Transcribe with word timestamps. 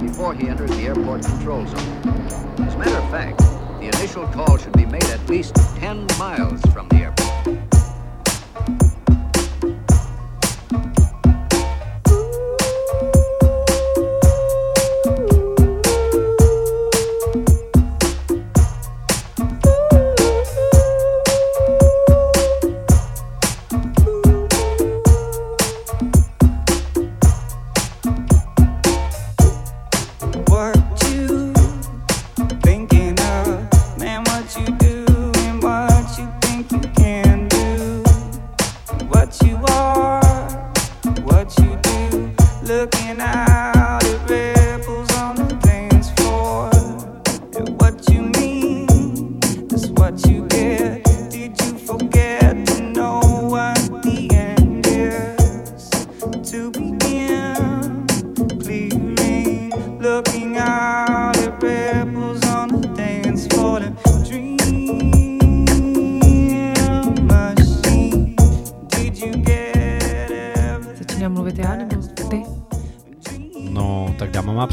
before 0.00 0.34
he 0.34 0.48
enters 0.48 0.70
the 0.70 0.82
airport 0.82 1.22
control 1.22 1.66
zone. 1.66 1.78
As 2.58 2.74
a 2.74 2.78
matter 2.78 2.96
of 2.96 3.10
fact, 3.10 3.38
the 3.80 3.88
initial 3.98 4.26
call 4.28 4.56
should 4.56 4.72
be 4.72 4.86
made 4.86 5.04
at 5.04 5.28
least 5.28 5.54
10 5.76 6.06
miles 6.18 6.60
from 6.72 6.88
the 6.88 6.96
airport. 6.96 7.25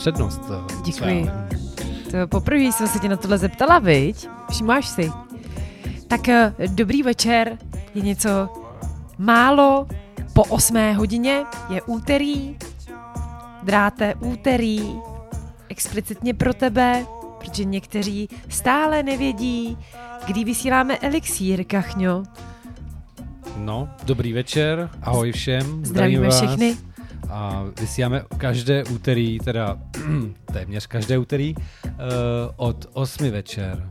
Přednost. 0.03 0.41
Děkuji. 0.85 1.29
To 2.11 2.27
poprvé 2.27 2.63
jsem 2.63 2.87
se 2.87 2.99
tě 2.99 3.09
na 3.09 3.17
tohle 3.17 3.37
zeptala, 3.37 3.79
viď? 3.79 4.27
Všimáš 4.51 4.87
si. 4.87 5.11
Tak 6.07 6.29
eh, 6.29 6.53
dobrý 6.67 7.03
večer, 7.03 7.57
je 7.95 8.01
něco 8.01 8.49
málo 9.17 9.87
po 10.33 10.43
8 10.43 10.93
hodině, 10.95 11.43
je 11.69 11.81
úterý, 11.81 12.57
dráte 13.63 14.15
úterý, 14.19 14.95
explicitně 15.69 16.33
pro 16.33 16.53
tebe, 16.53 17.05
protože 17.39 17.65
někteří 17.65 18.29
stále 18.49 19.03
nevědí, 19.03 19.77
kdy 20.27 20.43
vysíláme 20.43 20.97
elixír, 20.97 21.63
kachňo. 21.63 22.23
No, 23.57 23.89
dobrý 24.03 24.33
večer, 24.33 24.89
ahoj 25.01 25.31
všem. 25.31 25.85
Zdravíme 25.85 26.27
vás. 26.27 26.41
všechny. 26.41 26.77
A 27.29 27.66
vysíláme 27.79 28.23
každé 28.38 28.83
úterý, 28.83 29.39
teda 29.39 29.77
téměř 30.53 30.88
každé 30.88 31.17
úterý, 31.17 31.55
uh, 31.55 31.61
od 32.55 32.85
8 32.93 33.31
večer. 33.31 33.89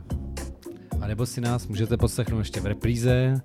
A 1.01 1.07
nebo 1.07 1.25
si 1.25 1.41
nás 1.41 1.67
můžete 1.67 1.97
poslechnout 1.97 2.39
ještě 2.39 2.59
v 2.59 2.65
repríze, 2.65 3.41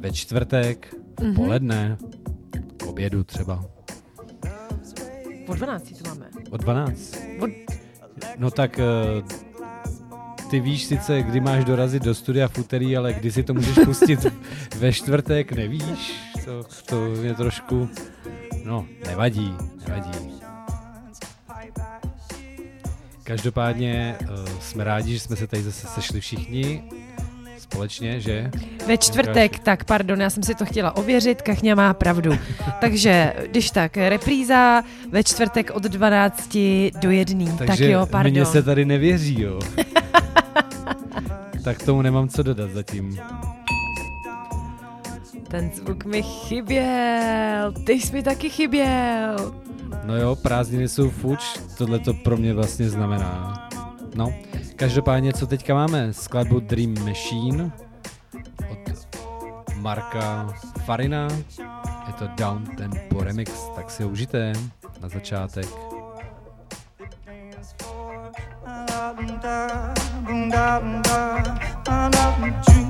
ve 0.00 0.12
čtvrtek, 0.12 0.94
Mhm. 1.20 1.30
mm-hmm. 1.30 1.36
poledne, 1.36 1.96
k 2.76 2.86
obědu 2.86 3.24
třeba. 3.24 3.64
Po 5.46 5.54
12 5.54 5.92
to 6.02 6.08
máme. 6.08 6.26
O 6.50 6.56
12. 6.56 7.16
Od... 7.40 7.50
No 8.38 8.50
tak 8.50 8.80
uh, 9.22 9.28
ty 10.50 10.60
víš 10.60 10.84
sice, 10.84 11.22
kdy 11.22 11.40
máš 11.40 11.64
dorazit 11.64 12.02
do 12.02 12.14
studia 12.14 12.48
v 12.48 12.58
úterý, 12.58 12.96
ale 12.96 13.12
kdy 13.12 13.32
si 13.32 13.42
to 13.42 13.54
můžeš 13.54 13.78
pustit 13.84 14.26
ve 14.78 14.92
čtvrtek, 14.92 15.52
nevíš? 15.52 16.20
To, 16.44 16.64
to 16.86 17.06
je 17.22 17.34
trošku... 17.34 17.88
No, 18.66 18.86
nevadí, 19.06 19.54
nevadí. 19.88 20.10
Každopádně 23.24 24.16
uh, 24.20 24.28
jsme 24.60 24.84
rádi, 24.84 25.12
že 25.12 25.20
jsme 25.20 25.36
se 25.36 25.46
tady 25.46 25.62
zase 25.62 25.86
sešli 25.86 26.20
všichni 26.20 26.82
společně, 27.58 28.20
že? 28.20 28.50
Ve 28.86 28.98
čtvrtek, 28.98 29.58
tak 29.58 29.84
pardon, 29.84 30.20
já 30.20 30.30
jsem 30.30 30.42
si 30.42 30.54
to 30.54 30.64
chtěla 30.64 30.96
ověřit, 30.96 31.42
Kachňa 31.42 31.74
má 31.74 31.94
pravdu. 31.94 32.38
Takže, 32.80 33.34
když 33.50 33.70
tak, 33.70 33.96
repríza 33.96 34.82
ve 35.10 35.24
čtvrtek 35.24 35.70
od 35.70 35.82
12 35.82 36.56
do 37.00 37.10
1. 37.10 37.56
Takže 37.56 37.84
tak 37.84 37.92
jo, 37.92 38.06
pardon. 38.06 38.32
mně 38.32 38.46
se 38.46 38.62
tady 38.62 38.84
nevěří, 38.84 39.40
jo. 39.42 39.60
tak 41.64 41.82
tomu 41.82 42.02
nemám 42.02 42.28
co 42.28 42.42
dodat 42.42 42.70
zatím. 42.70 43.18
Ten 45.56 45.70
zvuk 45.74 46.04
mi 46.04 46.22
chyběl, 46.22 47.72
ty 47.86 47.92
jsi 47.92 48.12
mi 48.12 48.22
taky 48.22 48.50
chyběl. 48.50 49.54
No 50.04 50.16
jo, 50.16 50.36
prázdniny 50.36 50.88
jsou 50.88 51.10
fuč, 51.10 51.60
tohle 51.78 51.98
to 51.98 52.14
pro 52.14 52.36
mě 52.36 52.54
vlastně 52.54 52.90
znamená. 52.90 53.68
No, 54.14 54.34
každopádně, 54.76 55.32
co 55.32 55.46
teďka 55.46 55.74
máme? 55.74 56.12
Skladbu 56.12 56.60
Dream 56.60 56.94
Machine 57.04 57.72
od 58.70 58.78
Marka 59.76 60.54
Farina. 60.84 61.28
Je 62.06 62.12
to 62.18 62.28
Down 62.36 62.64
Tempo 62.76 63.24
Remix, 63.24 63.52
tak 63.76 63.90
si 63.90 64.02
ho 64.02 64.08
užijte 64.08 64.52
na 65.00 65.08
začátek. 65.08 65.66
Dream 72.66 72.85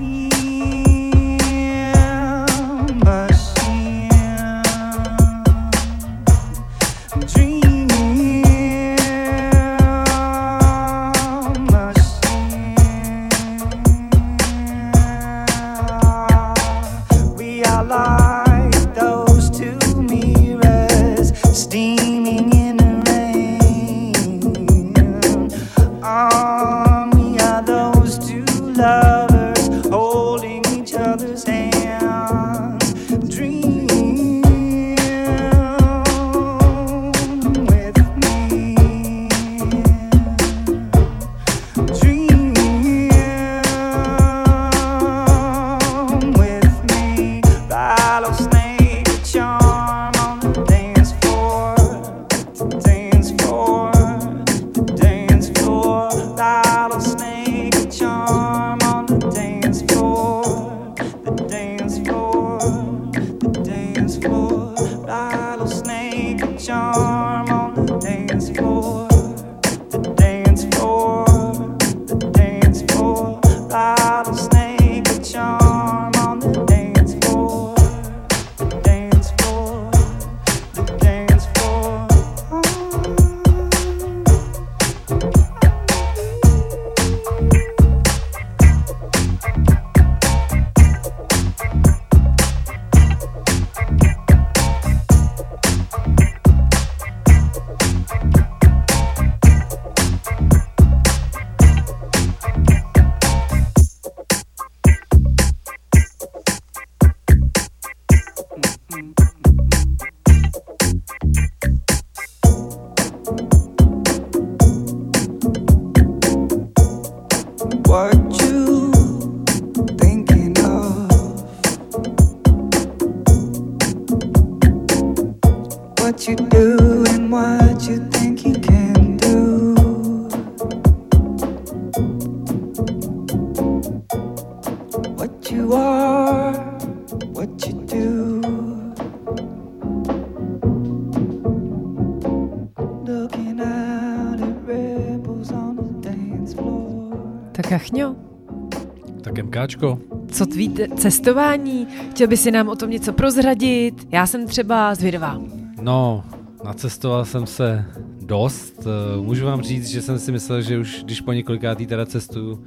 Tak 149.36 149.44
MKčko. 149.44 149.98
co 150.32 150.46
tvý 150.46 150.68
t- 150.68 150.88
cestování? 150.88 151.86
Chtěl 152.10 152.28
by 152.28 152.36
si 152.36 152.50
nám 152.50 152.68
o 152.68 152.76
tom 152.76 152.90
něco 152.90 153.12
prozradit? 153.12 154.08
Já 154.10 154.26
jsem 154.26 154.46
třeba 154.46 154.94
zvědavá. 154.94 155.40
No, 155.82 156.24
nacestoval 156.64 157.24
jsem 157.24 157.46
se 157.46 157.84
dost. 158.20 158.86
Eh, 158.86 159.20
Můžu 159.20 159.46
vám 159.46 159.62
říct, 159.62 159.88
že 159.88 160.02
jsem 160.02 160.18
si 160.18 160.32
myslel, 160.32 160.62
že 160.62 160.78
už 160.78 161.02
když 161.04 161.20
po 161.20 161.32
několikátý 161.32 161.86
teda 161.86 162.06
cestuju 162.06 162.64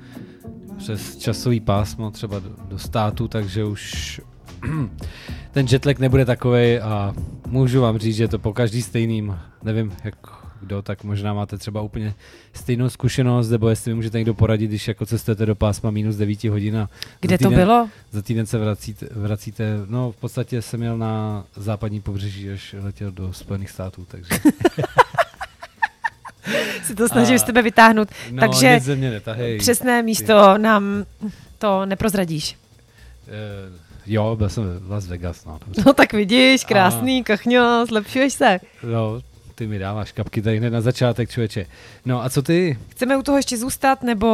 přes 0.78 1.18
časový 1.18 1.60
pásmo 1.60 2.12
třeba 2.12 2.40
do, 2.40 2.50
do 2.68 2.78
státu, 2.78 3.28
takže 3.28 3.64
už 3.66 4.22
ten 5.52 5.66
jetlag 5.72 6.00
nebude 6.00 6.26
takový 6.26 6.80
a 6.80 7.16
můžu 7.48 7.82
vám 7.82 7.98
říct, 7.98 8.16
že 8.16 8.24
je 8.24 8.28
to 8.28 8.40
po 8.40 8.54
každý 8.54 8.82
stejným, 8.82 9.38
nevím 9.64 9.94
jak 10.04 10.16
kdo, 10.62 10.82
tak 10.82 11.04
možná 11.04 11.34
máte 11.34 11.58
třeba 11.58 11.82
úplně 11.82 12.14
stejnou 12.54 12.90
zkušenost, 12.90 13.50
nebo 13.50 13.70
jestli 13.70 13.92
mi 13.92 13.96
můžete 13.96 14.18
někdo 14.18 14.34
poradit, 14.34 14.68
když 14.68 14.88
jako 14.88 15.06
cestujete 15.06 15.46
do 15.46 15.56
pásma 15.56 15.92
minus 15.92 16.16
9 16.16 16.44
hodin 16.44 16.78
a 16.78 16.90
Kde 17.22 17.34
za 17.34 17.38
to 17.38 17.50
týden, 17.50 17.66
bylo? 17.66 17.90
za 18.12 18.22
týden 18.22 18.46
se 18.46 18.58
vracíte, 18.58 19.08
vracíte, 19.12 19.74
no 19.88 20.12
v 20.12 20.16
podstatě 20.16 20.62
jsem 20.62 20.80
měl 20.80 20.98
na 20.98 21.44
západní 21.56 22.02
pobřeží, 22.02 22.50
až 22.50 22.76
letěl 22.80 23.12
do 23.12 23.34
Spojených 23.34 23.70
států, 23.70 24.06
takže 24.12 24.30
Si 26.84 26.96
to 26.96 27.08
snažím 27.10 27.36
A- 27.36 27.40
z 27.40 27.44
tebe 27.44 27.62
vytáhnout. 27.62 28.08
no, 28.32 28.40
Takže 28.40 28.80
netahej. 28.96 29.58
Přesné 29.58 30.04
místo 30.04 30.58
nám 30.58 31.06
to 31.58 31.86
neprozradíš. 31.86 32.58
Eh, 33.28 33.72
jo, 34.06 34.36
byl 34.36 34.50
jsem 34.50 34.64
v 34.80 34.92
Las 34.92 35.08
Vegas, 35.08 35.46
no, 35.46 35.60
dobře. 35.66 35.84
No 35.86 35.94
tak 35.94 36.14
vidíš, 36.14 36.64
krásný, 36.66 37.24
kachňo, 37.24 37.86
zlepšuješ 37.86 38.34
se. 38.34 38.60
no, 38.84 39.22
ty 39.60 39.68
mi 39.68 39.80
dáváš 39.80 40.12
kapky 40.12 40.42
tady 40.42 40.58
hned 40.58 40.70
na 40.70 40.82
začátek, 40.82 41.30
člověče. 41.30 41.66
No 42.06 42.24
a 42.24 42.30
co 42.30 42.42
ty? 42.42 42.78
Chceme 42.90 43.18
u 43.18 43.22
toho 43.22 43.38
ještě 43.38 43.58
zůstat, 43.58 44.04
nebo 44.04 44.28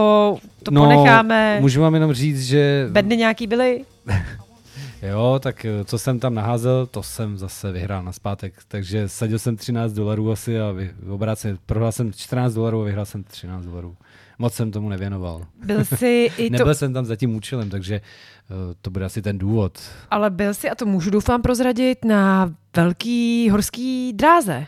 to 0.64 0.72
no, 0.72 0.82
ponecháme? 0.82 1.58
Můžu 1.62 1.82
vám 1.82 1.94
jenom 1.94 2.14
říct, 2.14 2.46
že 2.46 2.88
Bedny 2.92 3.18
nějaký 3.18 3.48
byly? 3.48 3.86
jo, 5.02 5.40
tak 5.44 5.66
eh, 5.66 5.86
co 5.86 5.98
jsem 5.98 6.20
tam 6.20 6.34
naházel, 6.34 6.86
to 6.86 7.04
jsem 7.04 7.38
zase 7.38 7.72
vyhrál 7.72 8.04
na 8.04 8.12
zpátek. 8.12 8.54
Takže 8.68 9.10
sadil 9.10 9.40
jsem 9.40 9.58
13 9.58 9.94
dolarů 9.94 10.32
asi 10.32 10.60
a 10.60 10.72
vy, 10.72 10.92
obráceně, 11.10 11.58
prohrál 11.66 11.92
jsem 11.92 12.14
14 12.14 12.54
dolarů 12.54 12.82
a 12.82 12.86
vyhrál 12.86 13.06
jsem 13.06 13.24
13 13.24 13.66
dolarů. 13.66 13.96
Moc 14.40 14.54
jsem 14.54 14.72
tomu 14.72 14.90
nevěnoval. 14.90 15.46
Byl 15.66 15.86
jsi 15.86 16.30
i 16.38 16.50
to, 16.50 16.58
Nebyl 16.58 16.76
jsem 16.76 16.94
tam 16.94 17.06
za 17.06 17.16
tím 17.16 17.36
účelem, 17.36 17.70
takže 17.70 18.02
uh, 18.50 18.74
to 18.82 18.90
bude 18.90 19.06
asi 19.06 19.22
ten 19.22 19.38
důvod. 19.38 19.80
ale 20.12 20.30
byl 20.30 20.54
jsi, 20.54 20.70
a 20.70 20.76
to 20.76 20.86
můžu 20.86 21.10
doufám 21.10 21.42
prozradit, 21.42 22.06
na 22.06 22.54
velký 22.76 23.50
horský 23.50 24.14
dráze. 24.14 24.68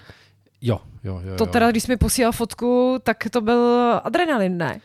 Jo, 0.62 0.80
jo, 1.04 1.22
jo. 1.24 1.36
To 1.38 1.46
teda, 1.46 1.72
když 1.72 1.84
jsi 1.84 1.92
mi 1.92 1.98
posílal 1.98 2.32
fotku, 2.32 3.00
tak 3.04 3.18
to 3.32 3.42
byl 3.42 4.02
adrenalin, 4.04 4.58
ne? 4.58 4.80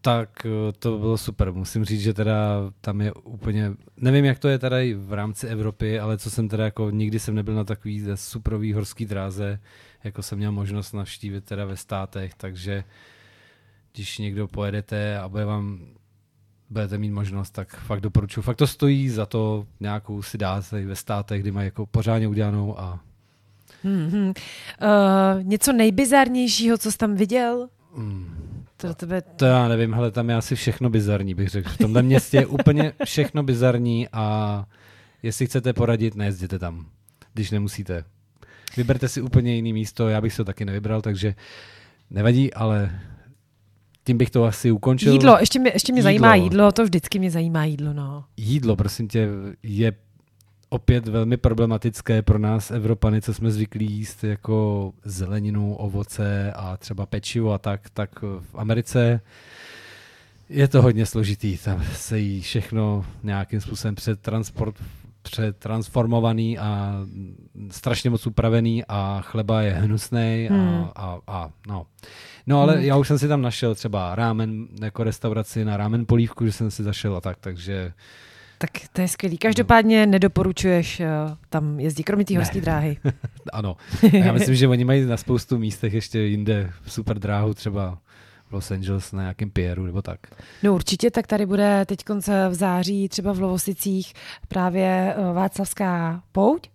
Tak 0.00 0.46
eh, 0.46 0.72
to 0.72 0.98
bylo 0.98 1.18
super. 1.18 1.52
Musím 1.52 1.84
říct, 1.84 2.00
že 2.00 2.14
teda 2.14 2.36
tam 2.80 3.00
je 3.00 3.12
úplně, 3.12 3.72
nevím 3.96 4.24
jak 4.24 4.38
to 4.38 4.48
je 4.48 4.58
teda 4.58 4.80
i 4.80 4.94
v 4.94 5.12
rámci 5.12 5.46
Evropy, 5.46 6.00
ale 6.00 6.18
co 6.18 6.30
jsem 6.30 6.48
teda 6.48 6.64
jako, 6.64 6.90
nikdy 6.90 7.18
jsem 7.18 7.34
nebyl 7.34 7.54
na 7.54 7.64
takový 7.64 8.00
ze 8.00 8.16
superový 8.16 8.72
horský 8.72 9.06
dráze, 9.06 9.60
jako 10.04 10.22
jsem 10.22 10.38
měl 10.38 10.52
možnost 10.52 10.92
navštívit 10.92 11.44
teda 11.44 11.64
ve 11.64 11.76
státech, 11.76 12.34
takže 12.34 12.84
když 13.92 14.18
někdo 14.18 14.48
pojedete 14.48 15.18
a 15.18 15.28
bude 15.28 15.44
vám 15.44 15.80
budete 16.70 16.98
mít 16.98 17.10
možnost, 17.10 17.50
tak 17.50 17.76
fakt 17.76 18.00
doporučuji. 18.00 18.42
Fakt 18.42 18.56
to 18.56 18.66
stojí 18.66 19.08
za 19.08 19.26
to 19.26 19.66
nějakou 19.80 20.22
si 20.22 20.38
dát 20.38 20.72
ve 20.72 20.96
státech, 20.96 21.42
kdy 21.42 21.50
mají 21.50 21.66
jako 21.66 21.86
pořádně 21.86 22.28
udělanou 22.28 22.78
a 22.78 23.00
Hmm, 23.84 24.28
uh, 24.28 25.42
něco 25.42 25.72
nejbizarnějšího, 25.72 26.78
co 26.78 26.92
jsi 26.92 26.98
tam 26.98 27.14
viděl? 27.14 27.68
mm, 27.96 28.64
To 28.76 28.94
tebe... 28.94 29.22
To 29.22 29.44
já 29.44 29.68
nevím, 29.68 29.94
hele, 29.94 30.10
tam 30.10 30.30
je 30.30 30.36
asi 30.36 30.56
všechno 30.56 30.90
bizarní, 30.90 31.34
bych 31.34 31.48
řekl. 31.48 31.68
V 31.70 31.78
tomhle 31.78 32.02
městě 32.02 32.36
je 32.36 32.46
úplně 32.46 32.92
všechno 33.04 33.42
bizarní 33.42 34.08
a 34.12 34.64
jestli 35.22 35.46
chcete 35.46 35.72
poradit, 35.72 36.14
nejezděte 36.14 36.58
tam, 36.58 36.86
když 37.34 37.50
nemusíte. 37.50 38.04
Vyberte 38.76 39.08
si 39.08 39.22
úplně 39.22 39.54
jiný 39.54 39.72
místo, 39.72 40.08
já 40.08 40.20
bych 40.20 40.36
to 40.36 40.44
taky 40.44 40.64
nevybral, 40.64 41.02
takže 41.02 41.34
nevadí, 42.10 42.54
ale 42.54 43.00
tím 44.04 44.18
bych 44.18 44.30
to 44.30 44.44
asi 44.44 44.70
ukončil. 44.70 45.12
Jídlo, 45.12 45.36
ještě 45.40 45.58
mě, 45.58 45.70
ještě 45.74 45.92
mě 45.92 45.98
Jídlo. 46.00 46.06
zajímá 46.06 46.34
jídlo, 46.34 46.72
to 46.72 46.84
vždycky 46.84 47.18
mě 47.18 47.30
zajímá 47.30 47.64
jídlo, 47.64 47.92
no. 47.92 48.24
Jídlo, 48.36 48.76
prosím 48.76 49.08
tě, 49.08 49.28
je 49.62 49.92
opět 50.74 51.08
velmi 51.08 51.36
problematické 51.36 52.22
pro 52.22 52.38
nás, 52.38 52.70
Evropany, 52.70 53.22
co 53.22 53.34
jsme 53.34 53.50
zvyklí 53.50 53.92
jíst 53.92 54.24
jako 54.24 54.92
zeleninu, 55.04 55.74
ovoce 55.74 56.52
a 56.52 56.76
třeba 56.76 57.06
pečivo 57.06 57.52
a 57.52 57.58
tak, 57.58 57.90
tak 57.90 58.22
v 58.22 58.54
Americe 58.54 59.20
je 60.48 60.68
to 60.68 60.82
hodně 60.82 61.06
složitý. 61.06 61.58
Tam 61.58 61.84
se 61.92 62.18
jí 62.18 62.40
všechno 62.40 63.04
nějakým 63.22 63.60
způsobem 63.60 63.94
přetransport, 63.94 64.74
přetransformovaný 65.22 66.58
a 66.58 66.94
strašně 67.70 68.10
moc 68.10 68.26
upravený 68.26 68.84
a 68.88 69.20
chleba 69.24 69.62
je 69.62 69.72
hnusný 69.72 70.48
a, 70.50 70.54
Hmm. 70.54 70.84
a, 70.96 71.18
a 71.26 71.50
no. 71.68 71.86
No 72.46 72.60
ale 72.62 72.74
Hmm. 72.74 72.84
já 72.84 72.96
už 72.96 73.08
jsem 73.08 73.18
si 73.18 73.28
tam 73.28 73.42
našel 73.42 73.74
třeba 73.74 74.14
rámen 74.14 74.66
jako 74.82 75.04
restauraci 75.04 75.64
na 75.64 75.76
rámen 75.76 76.06
polívku, 76.06 76.46
že 76.46 76.52
jsem 76.52 76.70
si 76.70 76.82
zašel 76.82 77.16
a 77.16 77.20
tak, 77.20 77.36
takže 77.40 77.92
Tak 78.64 78.88
to 78.92 79.00
je 79.00 79.08
skvělý. 79.08 79.38
Každopádně 79.38 80.06
nedoporučuješ 80.06 81.00
uh, 81.00 81.06
tam 81.48 81.80
jezdit, 81.80 82.02
kromě 82.04 82.24
té 82.24 82.36
horské 82.36 82.60
dráhy. 82.60 82.96
Ano. 83.52 83.76
A 84.12 84.16
já 84.16 84.32
myslím, 84.32 84.54
že 84.54 84.68
oni 84.68 84.84
mají 84.84 85.04
na 85.04 85.16
spoustu 85.16 85.58
místech 85.58 85.94
ještě 85.94 86.18
jinde 86.18 86.70
super 86.86 87.18
dráhu, 87.18 87.54
třeba 87.54 87.98
v 88.48 88.52
Los 88.52 88.70
Angeles 88.70 89.12
na 89.12 89.22
nějakém 89.22 89.50
Pieru 89.50 89.86
nebo 89.86 90.02
tak. 90.02 90.20
No 90.62 90.74
určitě, 90.74 91.10
tak 91.10 91.26
tady 91.26 91.46
bude 91.46 91.84
teď 91.86 92.04
konce 92.04 92.48
v 92.48 92.54
září 92.54 93.08
třeba 93.08 93.32
v 93.32 93.40
Lovosicích 93.40 94.12
právě 94.48 95.14
uh, 95.18 95.34
Václavská 95.34 96.22
pouť. 96.32 96.70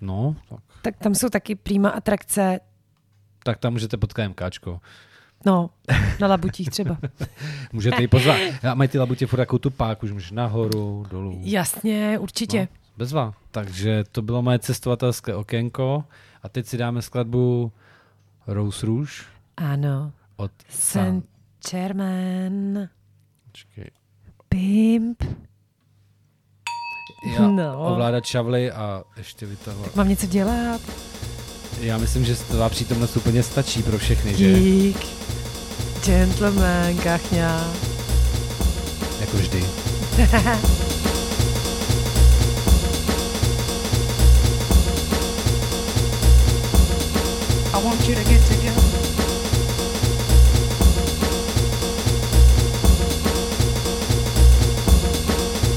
No, 0.00 0.36
tak, 0.48 0.60
Tak 0.82 0.96
tam 0.96 1.14
jsou 1.14 1.28
taky 1.28 1.54
prýma 1.54 1.90
atrakce, 1.90 2.60
tak 3.44 3.58
tam 3.58 3.72
můžete 3.72 3.96
potkat 3.96 4.28
MKčko. 4.28 4.80
No, 5.46 5.70
na 6.20 6.26
labutích 6.28 6.70
třeba. 6.70 6.98
Můžete 7.72 8.02
ji 8.02 8.08
pozvat. 8.08 8.36
A 8.70 8.74
mají 8.74 8.88
ty 8.88 8.98
labutě 8.98 9.26
furt 9.26 9.38
takovou 9.38 9.58
tu 9.58 9.70
páku, 9.70 10.06
už 10.06 10.12
můžeš 10.12 10.30
nahoru, 10.30 11.06
dolů. 11.10 11.40
Jasně, 11.44 12.18
určitě. 12.18 12.60
No, 12.60 12.66
bezva. 12.96 13.34
Takže 13.50 14.04
to 14.12 14.22
bylo 14.22 14.42
moje 14.42 14.58
cestovatelské 14.58 15.34
okénko. 15.34 16.04
A 16.42 16.48
teď 16.48 16.66
si 16.66 16.76
dáme 16.76 17.02
skladbu 17.02 17.72
Rose 18.46 18.86
Rouge 18.86 19.12
Ano. 19.56 20.12
od 20.36 20.50
Saint 20.68 21.24
Germain, 21.70 22.88
Počkej. 23.52 23.90
Pimp. 24.48 25.22
Já 27.38 27.48
No. 27.48 27.92
ovládat 27.92 28.24
šavly 28.24 28.72
a 28.72 29.02
ještě 29.16 29.46
vytahovat. 29.46 29.96
Mám 29.96 30.08
něco 30.08 30.26
dělat? 30.26 30.80
Já 31.80 31.98
myslím, 31.98 32.24
že 32.24 32.34
tvá 32.36 32.68
přítomnost 32.68 33.16
úplně 33.16 33.42
stačí 33.42 33.82
pro 33.82 33.98
všechny, 33.98 34.34
že? 34.36 34.52
Dík. 34.60 35.17
Gentleman, 36.02 36.96
kachňa. 36.98 37.64
Jako 39.20 39.36
vždy. 39.36 39.64
I 47.74 47.84
want 47.84 48.08
you 48.08 48.14
to 48.14 48.24
get 48.24 48.46
together. 48.46 48.82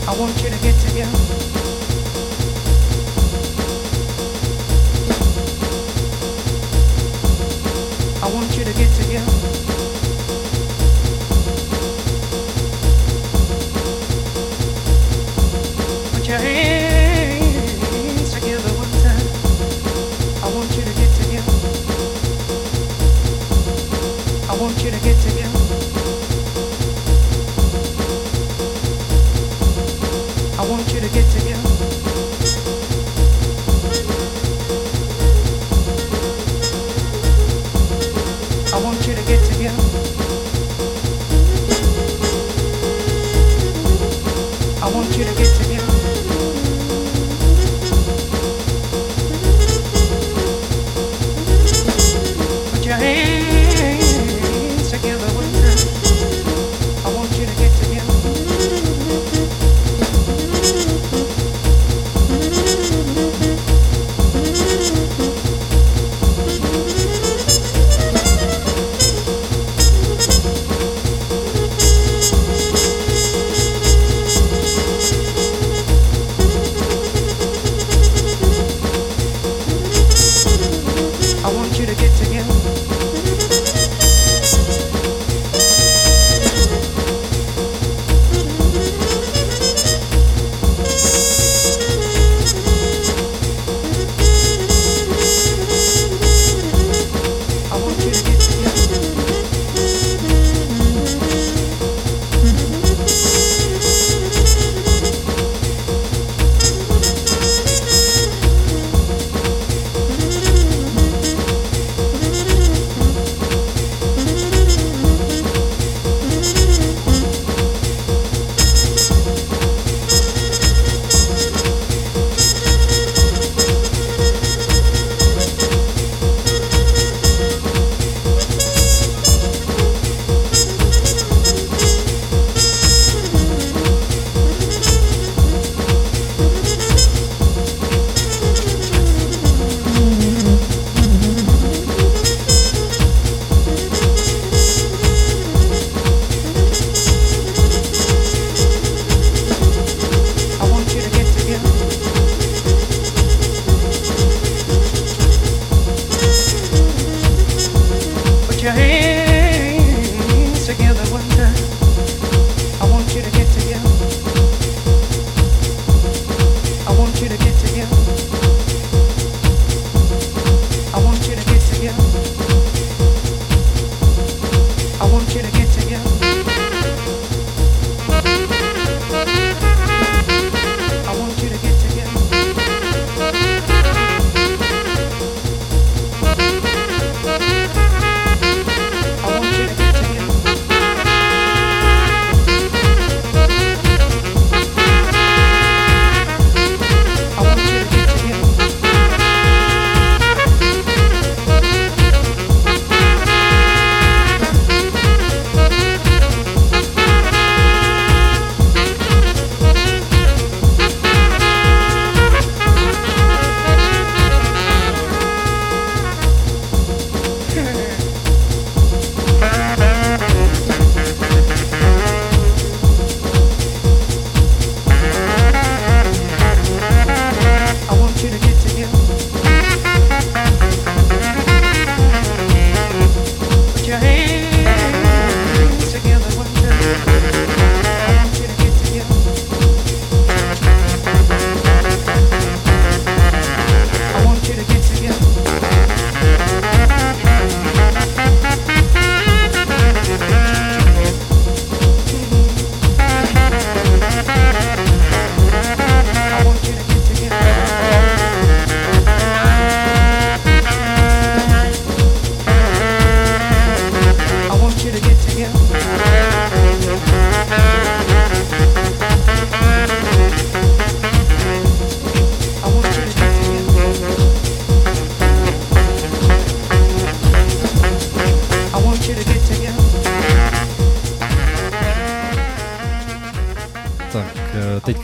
I 0.08 0.16
want 0.20 0.44
you 0.44 0.50
to 0.50 0.58
get 0.64 0.76
together. 0.82 1.41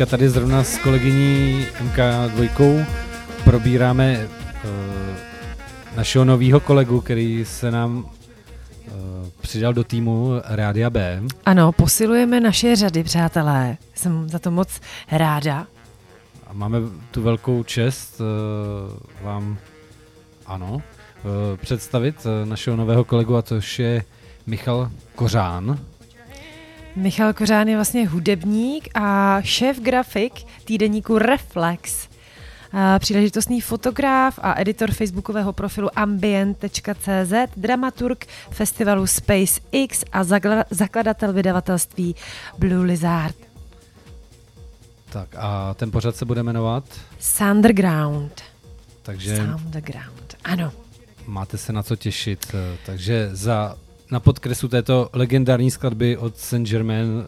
Tady 0.10 0.30
zrovna 0.30 0.64
s 0.64 0.78
kolegyní 0.78 1.66
MK2 1.84 2.86
probíráme 3.44 4.28
uh, 4.28 4.70
našeho 5.96 6.26
nového 6.26 6.60
kolegu, 6.60 7.02
který 7.02 7.46
se 7.46 7.72
nám 7.72 7.98
uh, 7.98 8.04
přidal 9.42 9.74
do 9.74 9.84
týmu 9.84 10.32
Rádia 10.46 10.90
B. 10.90 11.22
Ano, 11.46 11.72
posilujeme 11.72 12.40
naše 12.40 12.76
řady, 12.76 13.04
přátelé. 13.04 13.78
Jsem 13.94 14.30
za 14.30 14.40
to 14.40 14.52
moc 14.52 14.80
ráda. 15.12 15.68
A 16.48 16.54
máme 16.54 16.78
tu 17.12 17.22
velkou 17.22 17.64
čest 17.64 18.22
uh, 18.22 19.26
vám, 19.26 19.58
ano, 20.46 20.74
uh, 20.74 20.82
představit 21.58 22.16
uh, 22.26 22.50
našeho 22.50 22.78
nového 22.78 23.04
kolegu, 23.04 23.36
a 23.36 23.42
což 23.42 23.80
je 23.80 24.04
Michal 24.46 24.92
Kořán. 25.16 25.80
Michal 26.98 27.34
Kořán 27.34 27.68
je 27.68 27.76
vlastně 27.76 28.08
hudebník 28.08 28.90
a 28.94 29.38
šéf 29.42 29.80
grafik 29.80 30.34
týdeníku 30.66 31.18
Reflex. 31.18 32.08
A 32.72 33.00
Příležitostný 33.00 33.62
fotograf 33.62 34.40
a 34.42 34.62
editor 34.62 34.92
facebookového 34.92 35.54
profilu 35.54 35.90
ambient.cz, 36.00 37.34
dramaturg 37.58 38.26
festivalu 38.52 39.08
Space 39.08 39.62
X 39.72 40.04
a 40.12 40.24
zakla- 40.24 40.64
zakladatel 40.70 41.34
vydavatelství 41.34 42.16
Blue 42.58 42.86
Lizard. 42.86 43.36
Tak 45.10 45.36
a 45.38 45.74
ten 45.74 45.92
pořad 45.92 46.16
se 46.16 46.26
bude 46.26 46.44
jmenovat, 46.44 46.84
Sunderground. 47.20 48.42
takže 49.02 49.36
Soundground. 49.36 50.38
Ano. 50.44 50.72
máte 51.28 51.58
se 51.58 51.74
na 51.74 51.84
co 51.84 51.96
těšit. 51.96 52.56
Takže 52.86 53.30
za, 53.32 53.76
na 54.12 54.20
podkresu 54.20 54.68
této 54.68 55.10
legendární 55.14 55.72
skladby 55.72 56.18
od 56.18 56.38
Saint 56.38 56.70
Germain 56.70 57.26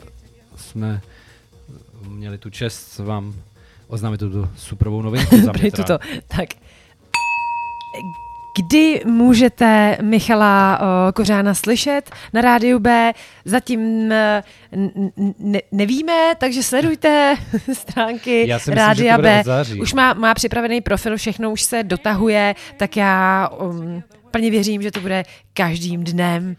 jsme 0.55 1.01
měli 2.07 2.37
tu 2.37 2.49
čest 2.49 2.99
vám 2.99 3.35
oznámit 3.87 4.17
tuto 4.17 4.49
superovou 4.57 5.01
novinku. 5.01 5.35
tuto. 5.75 5.99
Tak. 6.27 6.49
Kdy 8.59 9.01
můžete 9.05 9.97
Michala 10.01 10.79
uh, 10.81 11.11
Kořána 11.11 11.53
slyšet 11.53 12.11
na 12.33 12.41
rádiu 12.41 12.79
B? 12.79 13.13
Zatím 13.45 14.11
eh, 14.11 14.43
ne- 15.39 15.61
nevíme, 15.71 16.13
takže 16.37 16.63
sledujte 16.63 17.35
stránky 17.73 18.47
Já 18.47 18.59
si 18.59 18.71
myslím, 18.71 18.87
Rádia 18.87 19.17
B. 19.17 19.43
Už 19.81 19.93
má, 19.93 20.13
má 20.13 20.33
připravený 20.33 20.81
profil, 20.81 21.17
všechno 21.17 21.51
už 21.51 21.61
se 21.61 21.83
dotahuje, 21.83 22.55
tak 22.77 22.97
já 22.97 23.47
um, 23.47 24.03
plně 24.31 24.51
věřím, 24.51 24.81
že 24.81 24.91
to 24.91 24.99
bude 24.99 25.23
každým 25.53 26.03
dnem. 26.03 26.55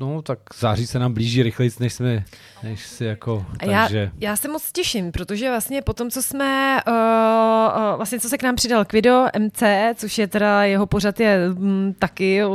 No, 0.00 0.22
tak 0.22 0.38
září 0.58 0.86
se 0.86 0.98
nám 0.98 1.14
blíží 1.14 1.42
rychleji, 1.42 1.70
než 1.80 1.92
jsme, 1.92 2.24
než 2.62 2.86
si 2.86 3.04
jako, 3.04 3.46
A 3.58 3.64
já, 3.64 3.82
takže... 3.82 4.10
já 4.18 4.36
se 4.36 4.48
moc 4.48 4.72
těším, 4.72 5.12
protože 5.12 5.50
vlastně 5.50 5.82
po 5.82 5.92
tom, 5.92 6.10
co 6.10 6.22
jsme, 6.22 6.80
uh, 6.88 6.94
uh, 6.94 7.96
vlastně 7.96 8.20
co 8.20 8.28
se 8.28 8.38
k 8.38 8.42
nám 8.42 8.56
přidal 8.56 8.84
Kvido 8.84 9.26
MC, 9.38 9.62
což 9.94 10.18
je 10.18 10.26
teda 10.26 10.64
jeho 10.64 10.86
pořad 10.86 11.20
je 11.20 11.48
mm, 11.48 11.94
taky 11.98 12.44
uh, 12.44 12.54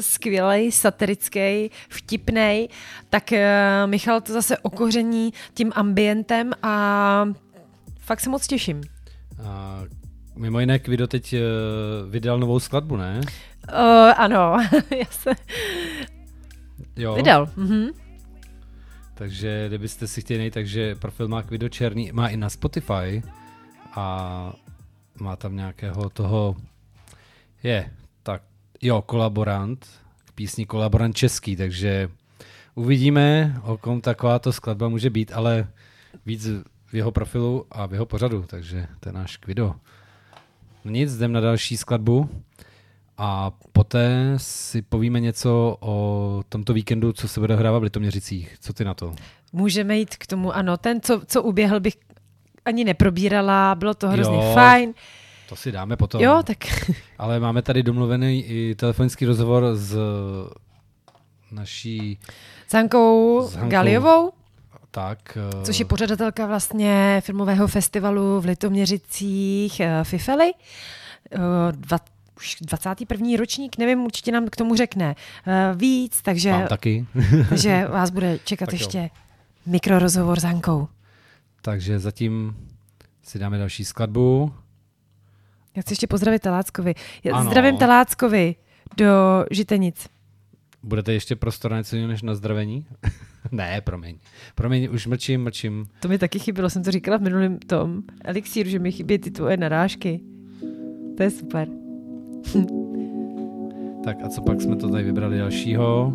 skvělý, 0.00 0.72
satirický, 0.72 1.70
vtipný, 1.88 2.68
tak 3.10 3.32
uh, 3.32 3.38
Michal 3.86 4.20
to 4.20 4.32
zase 4.32 4.58
okoření 4.58 5.32
tím 5.54 5.72
ambientem 5.74 6.52
a 6.62 7.28
fakt 7.98 8.20
se 8.20 8.30
moc 8.30 8.46
těším. 8.46 8.80
A 9.44 9.82
mimo 10.36 10.60
jiné 10.60 10.78
Kvido 10.78 11.06
teď 11.06 11.34
uh, 11.34 12.10
vydal 12.10 12.38
novou 12.38 12.60
skladbu, 12.60 12.96
ne? 12.96 13.20
Uh, 13.68 14.12
ano, 14.16 14.56
já 14.98 15.06
se 15.10 15.30
Jo. 16.96 17.14
vydal. 17.14 17.48
Mhm. 17.56 17.86
Takže 19.14 19.64
kdybyste 19.68 20.06
si 20.06 20.20
chtěli 20.20 20.38
najít, 20.38 20.54
takže 20.54 20.94
profil 20.94 21.28
má 21.28 21.42
Kvido 21.42 21.68
Černý, 21.68 22.12
má 22.12 22.28
i 22.28 22.36
na 22.36 22.50
Spotify 22.50 23.22
a 23.94 24.52
má 25.20 25.36
tam 25.36 25.56
nějakého 25.56 26.10
toho, 26.10 26.56
je, 27.62 27.90
tak 28.22 28.42
jo, 28.82 29.02
kolaborant, 29.02 29.86
k 30.24 30.32
písni 30.32 30.66
kolaborant 30.66 31.16
český, 31.16 31.56
takže 31.56 32.08
uvidíme, 32.74 33.56
o 33.62 33.76
kom 33.76 34.00
takováto 34.00 34.52
skladba 34.52 34.88
může 34.88 35.10
být, 35.10 35.32
ale 35.34 35.68
víc 36.26 36.48
v 36.86 36.94
jeho 36.94 37.12
profilu 37.12 37.66
a 37.70 37.86
v 37.86 37.92
jeho 37.92 38.06
pořadu, 38.06 38.44
takže 38.46 38.86
to 39.00 39.08
je 39.08 39.12
náš 39.12 39.36
Kvido. 39.36 39.74
No 40.84 40.90
nic, 40.90 41.14
jdem 41.14 41.32
na 41.32 41.40
další 41.40 41.76
skladbu 41.76 42.28
a 43.18 43.50
poté 43.72 44.34
si 44.36 44.82
povíme 44.82 45.20
něco 45.20 45.76
o 45.80 46.42
tomto 46.48 46.72
víkendu, 46.72 47.12
co 47.12 47.28
se 47.28 47.40
bude 47.40 47.56
hrávat 47.56 47.80
v 47.80 47.82
Litoměřicích. 47.82 48.56
Co 48.60 48.72
ty 48.72 48.84
na 48.84 48.94
to? 48.94 49.14
Můžeme 49.52 49.96
jít 49.98 50.16
k 50.16 50.26
tomu, 50.26 50.52
ano, 50.56 50.76
ten, 50.76 51.00
co, 51.00 51.20
co 51.26 51.42
uběhl, 51.42 51.80
bych 51.80 51.94
ani 52.64 52.84
neprobírala, 52.84 53.74
bylo 53.74 53.94
to 53.94 54.08
hrozně 54.08 54.36
Jo. 54.36 54.50
fajn. 54.54 54.94
To 55.48 55.56
si 55.56 55.72
dáme 55.72 55.96
potom. 55.96 56.20
Jo, 56.20 56.42
tak 56.46 56.58
Ale 57.18 57.40
máme 57.40 57.62
tady 57.62 57.82
domluvený 57.82 58.44
i 58.44 58.74
telefonický 58.74 59.26
rozhovor 59.26 59.76
s 59.76 59.96
naší, 61.52 62.18
s 62.68 62.72
Hankou 62.74 63.42
S 63.48 63.54
Hankou. 63.54 63.70
Galiovou, 63.70 64.32
tak... 64.90 65.38
eh, 65.60 65.64
což 65.64 65.78
je 65.78 65.84
pořadatelka 65.84 66.46
vlastně 66.46 67.20
filmového 67.24 67.68
festivalu 67.68 68.40
v 68.40 68.44
Litoměřicích 68.44 69.80
eh, 69.80 70.04
Fifely. 70.04 70.52
Eh, 71.32 71.38
už 72.36 72.56
21. 72.60 73.28
ročník, 73.38 73.78
nevím, 73.78 74.00
určitě 74.04 74.32
nám 74.32 74.48
k 74.48 74.56
tomu 74.56 74.74
řekne 74.76 75.14
uh, 75.46 75.80
víc, 75.80 76.22
takže, 76.22 76.50
Mám 76.50 76.66
taky. 76.66 77.06
takže 77.48 77.86
vás 77.88 78.10
bude 78.10 78.38
čekat 78.44 78.66
Tak 78.66 78.72
jo. 78.72 78.84
ještě 78.84 79.10
mikrorozhovor 79.66 80.40
s 80.40 80.42
Hankou. 80.42 80.88
Takže 81.62 81.98
zatím 81.98 82.56
si 83.22 83.38
dáme 83.38 83.58
další 83.58 83.84
skladbu. 83.84 84.52
Já 85.76 85.82
chci 85.82 85.92
ještě 85.92 86.06
pozdravit 86.06 86.42
Teláckovi. 86.42 86.94
Já 87.24 87.36
Ano. 87.36 87.50
Zdravím 87.50 87.76
Teláckovi 87.76 88.54
do 88.96 89.44
Žitenic. 89.50 90.08
Budete 90.82 91.12
ještě 91.12 91.36
prostor 91.36 91.70
na 91.70 91.78
něco 91.78 91.96
jiného 91.96 92.12
než 92.12 92.22
na 92.22 92.34
zdravení? 92.34 92.86
ne, 93.52 93.80
promiň. 93.80 94.18
Promiň, 94.54 94.88
už 94.92 95.06
mlčím, 95.06 95.42
mlčím. 95.42 95.86
To 96.00 96.08
mi 96.08 96.18
taky 96.18 96.38
chybělo, 96.38 96.70
jsem 96.70 96.82
to 96.82 96.90
říkala 96.90 97.16
v 97.16 97.22
minulém 97.22 97.58
tom 97.58 98.02
elixíru, 98.24 98.70
že 98.70 98.78
mi 98.78 98.92
chybí 98.92 99.18
ty 99.18 99.30
tvoje 99.30 99.56
narážky. 99.56 100.20
To 101.16 101.22
je 101.22 101.30
super. 101.30 101.83
Tak 104.04 104.16
a 104.24 104.28
co 104.28 104.42
pak 104.42 104.62
jsme 104.62 104.76
to 104.76 104.88
tady 104.88 105.04
vybrali 105.04 105.38
dalšího? 105.38 106.12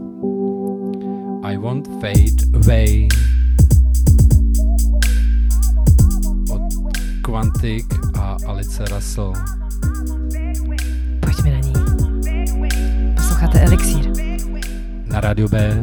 I 1.43 1.57
won't 1.57 1.87
fade 1.87 2.59
away. 2.61 3.07
Od 6.51 6.61
Quantic 7.21 7.85
a 8.13 8.37
Alice 8.47 8.85
Russell. 8.85 9.33
Pojďme 11.19 11.51
na 11.51 11.59
ní. 11.59 11.73
Posloucháte 13.15 13.59
elixír. 13.59 14.11
Na 15.05 15.21
rádiu 15.21 15.49
B. 15.49 15.81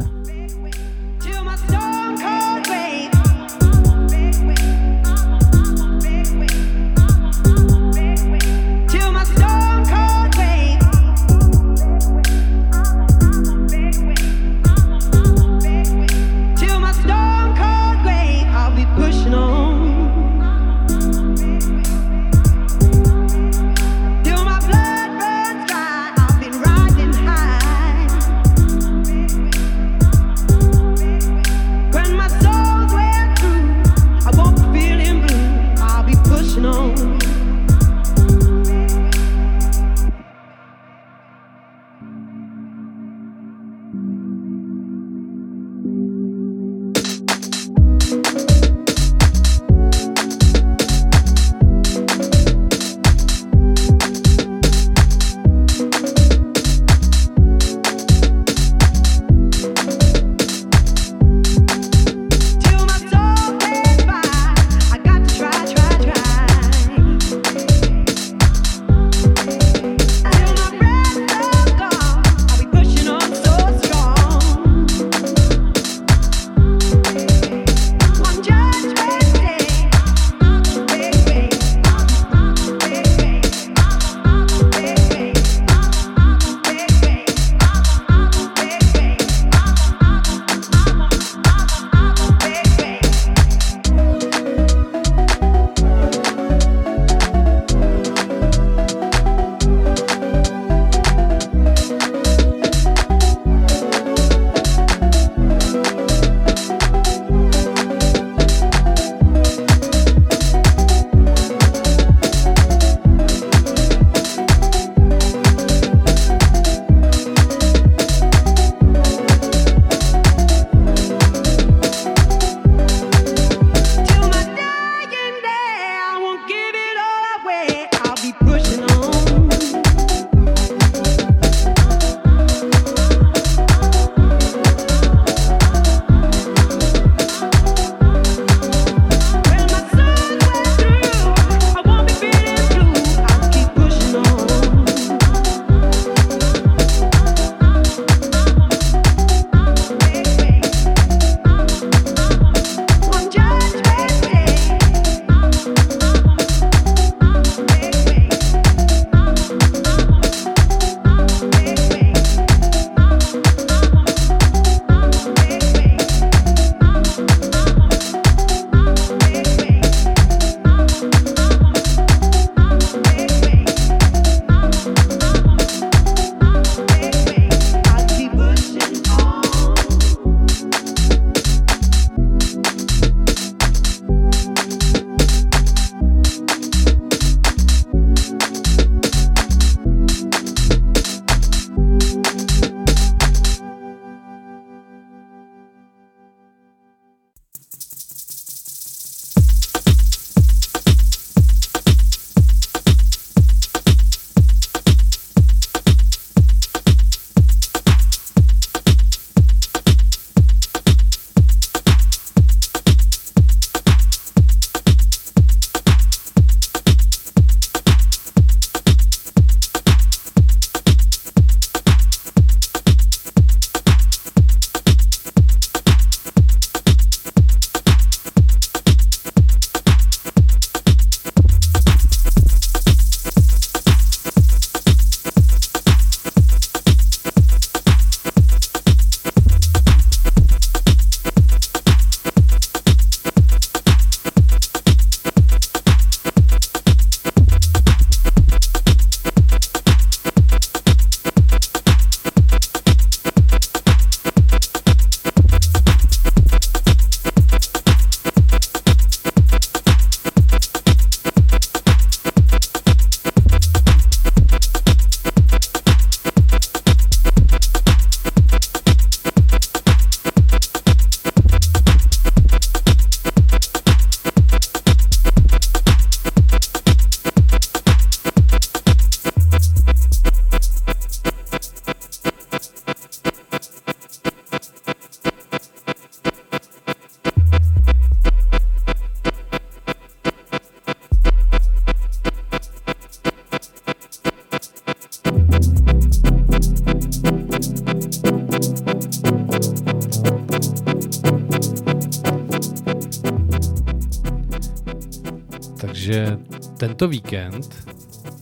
víkend 307.27 307.87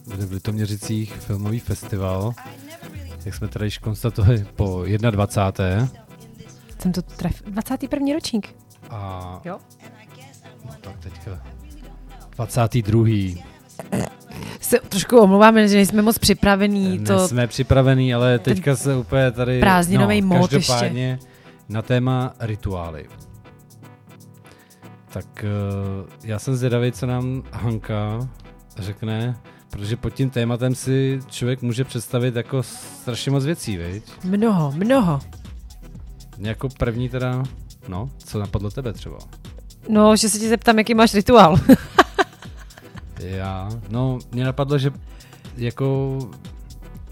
bude 0.06 0.26
v 0.26 0.32
Litoměřicích 0.32 1.14
filmový 1.14 1.60
festival, 1.60 2.34
jak 3.26 3.36
jsme 3.36 3.48
tady 3.48 3.66
již 3.66 3.78
konstatovali 3.78 4.46
po 4.56 4.84
21. 5.12 5.90
Jsem 6.80 6.92
to 6.92 7.02
tref... 7.02 7.42
21. 7.42 8.14
ročník. 8.14 8.56
A 8.90 9.42
Jo? 9.46 9.58
no, 10.66 10.72
tak 10.82 10.98
teďka 11.00 11.42
22. 12.36 13.06
Se 14.62 14.80
trošku 14.80 15.18
omlouváme, 15.18 15.68
že 15.68 15.76
nejsme 15.76 16.02
moc 16.02 16.18
připravení. 16.18 17.00
To... 17.00 17.28
jsme 17.28 17.48
připravený, 17.48 18.14
ale 18.14 18.40
teďka 18.40 18.76
se 18.76 18.96
úplně 18.96 19.32
tady... 19.32 19.60
Prázdninový 19.60 20.22
no, 20.22 20.28
mód 20.28 20.52
každopádně 20.52 21.20
na 21.70 21.82
téma 21.82 22.34
rituály. 22.40 23.06
Tak 25.10 25.26
uh, 25.44 26.10
já 26.24 26.40
jsem 26.40 26.56
zvědavý, 26.56 26.92
co 26.92 27.06
nám 27.06 27.44
Hanka 27.52 28.30
řekne, 28.78 29.38
protože 29.70 29.98
pod 29.98 30.10
tím 30.10 30.30
tématem 30.30 30.76
si 30.76 31.20
člověk 31.28 31.62
může 31.62 31.84
představit 31.84 32.36
jako 32.36 32.64
strašně 32.64 33.32
moc 33.32 33.46
věcí, 33.46 33.78
viď? 33.78 34.04
Mnoho, 34.24 34.72
mnoho. 34.72 35.20
Jako 36.38 36.70
první 36.70 37.10
teda, 37.10 37.44
no, 37.88 38.10
co 38.18 38.40
napadlo 38.40 38.72
tebe 38.72 38.94
třeba? 38.94 39.18
No, 39.90 40.16
že 40.16 40.30
se 40.30 40.40
ti 40.40 40.50
zeptám, 40.50 40.78
jaký 40.78 40.94
máš 40.94 41.14
rituál. 41.14 41.60
Já, 43.20 43.70
no, 43.90 44.20
mě 44.32 44.44
napadlo, 44.44 44.78
že 44.78 44.92
jako 45.58 46.20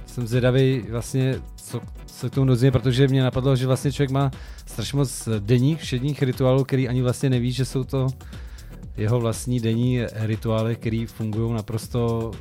jsem 0.05 0.27
zvědavý 0.27 0.85
vlastně, 0.89 1.41
co 1.55 1.81
se 2.07 2.29
k 2.29 2.33
tomu 2.33 2.47
dozvím, 2.47 2.71
protože 2.71 3.07
mě 3.07 3.23
napadlo, 3.23 3.55
že 3.55 3.67
vlastně 3.67 3.91
člověk 3.91 4.11
má 4.11 4.31
strašně 4.65 4.97
moc 4.97 5.29
denních, 5.39 5.81
všedních 5.81 6.23
rituálů, 6.23 6.63
který 6.63 6.89
ani 6.89 7.01
vlastně 7.01 7.29
neví, 7.29 7.51
že 7.51 7.65
jsou 7.65 7.83
to 7.83 8.07
jeho 8.97 9.19
vlastní 9.19 9.59
denní 9.59 9.99
rituály, 10.13 10.75
které 10.75 11.05
fungují 11.07 11.53
naprosto 11.53 12.31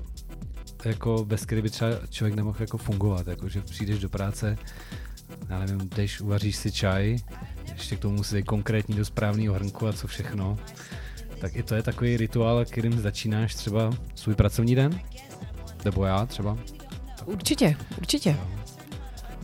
jako 0.84 1.24
bez 1.24 1.44
kterých 1.44 1.64
by 1.64 1.70
třeba 1.70 1.90
člověk 2.10 2.34
nemohl 2.34 2.56
jako 2.60 2.78
fungovat, 2.78 3.26
jako 3.26 3.48
že 3.48 3.60
přijdeš 3.60 3.98
do 3.98 4.08
práce, 4.08 4.58
já 5.48 5.58
nevím, 5.58 5.88
jdeš, 5.96 6.20
uvaříš 6.20 6.56
si 6.56 6.72
čaj, 6.72 7.16
ještě 7.72 7.96
k 7.96 7.98
tomu 7.98 8.16
musí 8.16 8.36
být 8.36 8.44
konkrétní 8.44 8.94
do 8.94 9.04
správného 9.04 9.54
hrnku 9.54 9.86
a 9.86 9.92
co 9.92 10.06
všechno, 10.06 10.58
tak 11.40 11.56
i 11.56 11.62
to 11.62 11.74
je 11.74 11.82
takový 11.82 12.16
rituál, 12.16 12.64
kterým 12.64 13.00
začínáš 13.00 13.54
třeba 13.54 13.90
svůj 14.14 14.34
pracovní 14.34 14.74
den, 14.74 15.00
nebo 15.84 16.04
já 16.04 16.26
třeba. 16.26 16.58
Určitě, 17.26 17.76
určitě. 17.98 18.36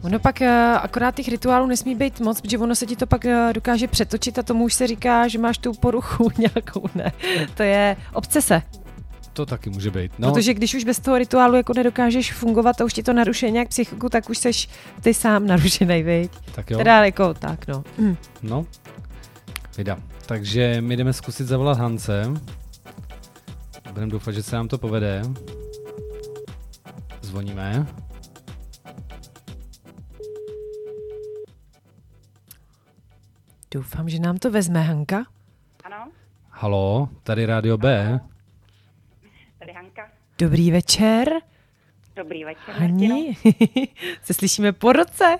Ono 0.02 0.18
pak 0.18 0.40
uh, 0.40 0.48
akorát 0.82 1.14
těch 1.14 1.28
rituálů 1.28 1.66
nesmí 1.66 1.94
být 1.94 2.20
moc, 2.20 2.40
protože 2.40 2.58
ono 2.58 2.74
se 2.74 2.86
ti 2.86 2.96
to 2.96 3.06
pak 3.06 3.24
uh, 3.24 3.52
dokáže 3.52 3.88
přetočit 3.88 4.38
a 4.38 4.42
tomu 4.42 4.64
už 4.64 4.74
se 4.74 4.86
říká, 4.86 5.28
že 5.28 5.38
máš 5.38 5.58
tu 5.58 5.72
poruchu 5.72 6.30
nějakou, 6.38 6.84
ne. 6.94 7.12
To 7.54 7.62
je 7.62 7.96
obsese. 8.12 8.62
To 9.32 9.46
taky 9.46 9.70
může 9.70 9.90
být. 9.90 10.12
No. 10.18 10.32
Protože 10.32 10.54
když 10.54 10.74
už 10.74 10.84
bez 10.84 10.98
toho 10.98 11.18
rituálu 11.18 11.56
jako 11.56 11.72
nedokážeš 11.72 12.32
fungovat 12.32 12.80
a 12.80 12.84
už 12.84 12.92
ti 12.92 13.02
to 13.02 13.12
narušuje 13.12 13.50
nějak 13.50 13.68
psychiku, 13.68 14.08
tak 14.08 14.30
už 14.30 14.38
seš 14.38 14.68
ty 15.00 15.14
sám 15.14 15.46
narušený, 15.52 16.02
viď? 16.02 16.32
tak 16.54 16.70
jo. 16.70 16.78
Teda 16.78 17.04
jako 17.04 17.34
tak, 17.34 17.66
no. 17.66 17.84
Mm. 17.98 18.16
No, 18.42 18.66
vida. 19.78 19.98
Takže 20.26 20.80
my 20.80 20.96
jdeme 20.96 21.12
zkusit 21.12 21.46
zavolat 21.46 21.78
Hance. 21.78 22.22
Budeme 23.92 24.12
doufat, 24.12 24.32
že 24.32 24.42
se 24.42 24.56
nám 24.56 24.68
to 24.68 24.78
povede. 24.78 25.22
Zvoníme. 27.22 27.86
Doufám, 33.70 34.08
že 34.08 34.18
nám 34.18 34.38
to 34.38 34.50
vezme 34.50 34.80
Hanka. 34.80 35.24
Ano, 35.84 36.08
Halo, 36.50 37.08
tady 37.22 37.46
Rádio 37.46 37.78
B. 37.78 38.18
tady 39.58 39.72
Hanka. 39.72 40.10
Dobrý 40.38 40.70
večer, 40.70 41.28
Dobrý 42.16 42.44
večer. 42.44 42.74
Hani. 42.74 43.34
se 44.22 44.34
slyšíme 44.34 44.72
po 44.72 44.92
roce. 44.92 45.36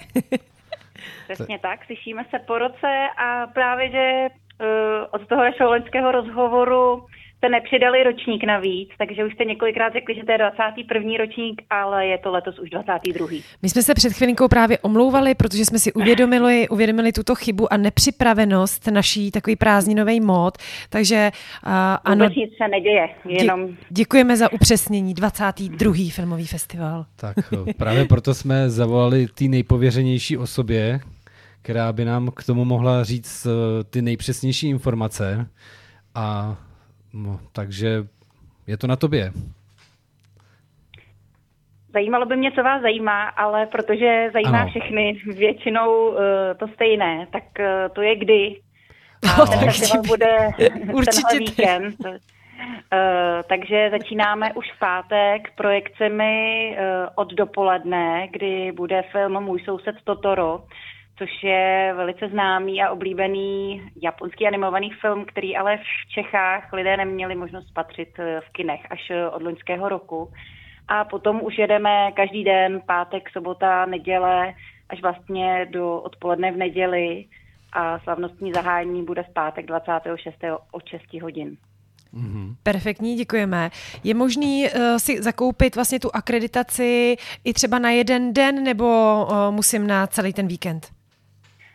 Přesně 1.33 1.59
tak, 1.59 1.85
slyšíme 1.85 2.25
se 2.31 2.39
po 2.39 2.59
roce 2.59 3.07
a 3.17 3.47
právě, 3.47 3.91
že 3.91 4.27
uh, 4.61 4.67
od 5.11 5.29
toho 5.29 5.45
našeho 5.45 5.71
loňského 5.71 6.13
rozhovoru 6.13 7.07
jste 7.39 7.49
nepřidali 7.49 8.05
ročník 8.05 8.45
navíc, 8.45 8.89
takže 8.99 9.25
už 9.25 9.35
jste 9.35 9.45
několikrát 9.45 9.93
řekli, 9.93 10.15
že 10.15 10.25
to 10.25 10.33
je 10.33 10.39
21. 10.39 11.11
ročník, 11.19 11.63
ale 11.71 12.07
je 12.07 12.19
to 12.19 12.31
letos 12.31 12.59
už 12.59 12.71
22. 12.71 13.27
My 13.63 13.69
jsme 13.69 13.83
se 13.83 13.95
před 13.95 14.13
chvilinkou 14.13 14.49
právě 14.49 14.79
omlouvali, 14.79 15.35
protože 15.35 15.65
jsme 15.65 15.79
si 15.79 15.93
uvědomili, 15.93 16.69
uvědomili 16.71 17.13
tuto 17.13 17.35
chybu 17.35 17.73
a 17.73 17.77
nepřipravenost 17.77 18.87
naší 18.87 19.31
takový 19.31 19.57
prázdninový 19.57 20.21
mód. 20.21 20.59
Takže 20.91 21.31
uh, 21.67 21.73
ano, 22.05 22.25
Vůbec 22.25 22.37
nic 22.37 22.51
se 22.63 22.69
neděje, 22.69 23.09
jenom 23.25 23.67
dě- 23.67 23.77
děkujeme 23.89 24.37
za 24.37 24.53
upřesnění. 24.53 25.15
22. 25.15 25.95
filmový 26.11 26.47
festival. 26.47 27.07
Tak 27.17 27.37
eh, 27.69 27.75
právě 27.75 28.05
proto 28.05 28.35
jsme 28.35 28.71
zavolali 28.71 29.27
ty 29.35 29.49
nejpověřenější 29.49 30.37
osobě, 30.37 31.01
která 31.63 31.93
by 31.93 32.05
nám 32.05 32.31
k 32.37 32.45
tomu 32.45 32.65
mohla 32.65 33.05
říct 33.05 33.47
eh, 33.47 33.85
ty 33.85 34.03
nejpřesnější 34.03 34.69
informace. 34.69 35.47
A 36.15 36.57
no, 37.13 37.41
takže 37.53 38.05
je 38.67 38.77
to 38.77 38.87
na 38.87 38.97
tobě. 38.97 39.33
zajímalo 41.93 42.27
by 42.27 42.37
mě, 42.37 42.53
co 42.53 42.63
vás 42.63 42.83
zajímá, 42.83 43.29
ale 43.29 43.67
protože 43.67 44.31
zajímá 44.33 44.61
Ano. 44.61 44.71
všechny 44.71 45.21
většinou 45.27 46.09
uh, 46.09 46.17
to 46.59 46.69
stejné, 46.69 47.27
tak 47.33 47.43
uh, 47.61 47.67
to 47.95 48.03
je 48.03 48.17
kdy. 48.17 48.61
No, 49.25 49.47
ten 49.47 49.59
tak 49.61 49.69
festival 49.69 50.03
ti- 50.03 50.09
bude 50.09 50.37
Určitě 50.93 51.23
tenhle 51.29 51.39
víkend. 51.39 51.97
Uh, 52.05 53.43
takže 53.49 53.89
začínáme 53.91 54.53
už 54.53 54.67
v 54.77 54.79
pátek 54.79 55.49
projekcemi 55.57 56.77
uh, 56.79 57.09
od 57.15 57.33
dopoledne, 57.35 58.29
kdy 58.33 58.73
bude 58.73 59.03
film 59.13 59.45
Můj 59.45 59.61
soused 59.65 59.95
Totoro, 60.05 60.65
což 61.19 61.43
je 61.43 61.95
velice 61.97 62.29
známý 62.29 62.83
a 62.83 62.91
oblíbený 62.91 63.83
japonský 64.03 64.47
animovaný 64.47 64.91
film, 65.01 65.25
který 65.25 65.57
ale 65.57 65.77
v 65.77 66.13
Čechách 66.15 66.73
lidé 66.73 66.97
neměli 66.97 67.35
možnost 67.35 67.69
spatřit 67.69 68.09
eh, 68.19 68.41
v 68.41 68.53
kinech 68.53 68.81
až 68.91 69.11
eh, 69.11 69.29
od 69.29 69.43
loňského 69.43 69.89
roku. 69.89 70.33
A 70.89 71.05
potom 71.05 71.41
už 71.43 71.59
jedeme 71.59 72.13
každý 72.13 72.45
den, 72.45 72.83
pátek, 72.87 73.31
sobota, 73.31 73.87
neděle, 73.87 74.55
až 74.89 75.03
vlastně 75.03 75.67
do 75.71 76.01
odpoledne 76.01 76.53
v 76.53 76.57
neděli 76.57 77.25
a 77.73 77.99
slavnostní 77.99 78.53
zahájení 78.53 79.05
bude 79.05 79.23
v 79.23 79.33
pátek 79.33 79.67
26. 79.67 80.37
od 80.71 80.89
6 80.89 81.21
hodin. 81.23 81.57
Perfektní, 82.63 83.17
děkujeme. 83.17 83.71
Je 84.05 84.15
možný 84.15 84.65
uh, 84.65 84.97
si 84.97 85.23
zakoupit 85.23 85.75
vlastně 85.75 86.01
tu 86.01 86.11
akreditaci 86.15 87.17
i 87.45 87.53
třeba 87.53 87.79
na 87.79 87.91
jeden 87.91 88.33
den, 88.33 88.65
nebo 88.65 88.87
uh, 89.31 89.55
musím 89.55 89.87
na 89.87 90.07
celý 90.07 90.33
ten 90.33 90.49
víkend? 90.49 90.98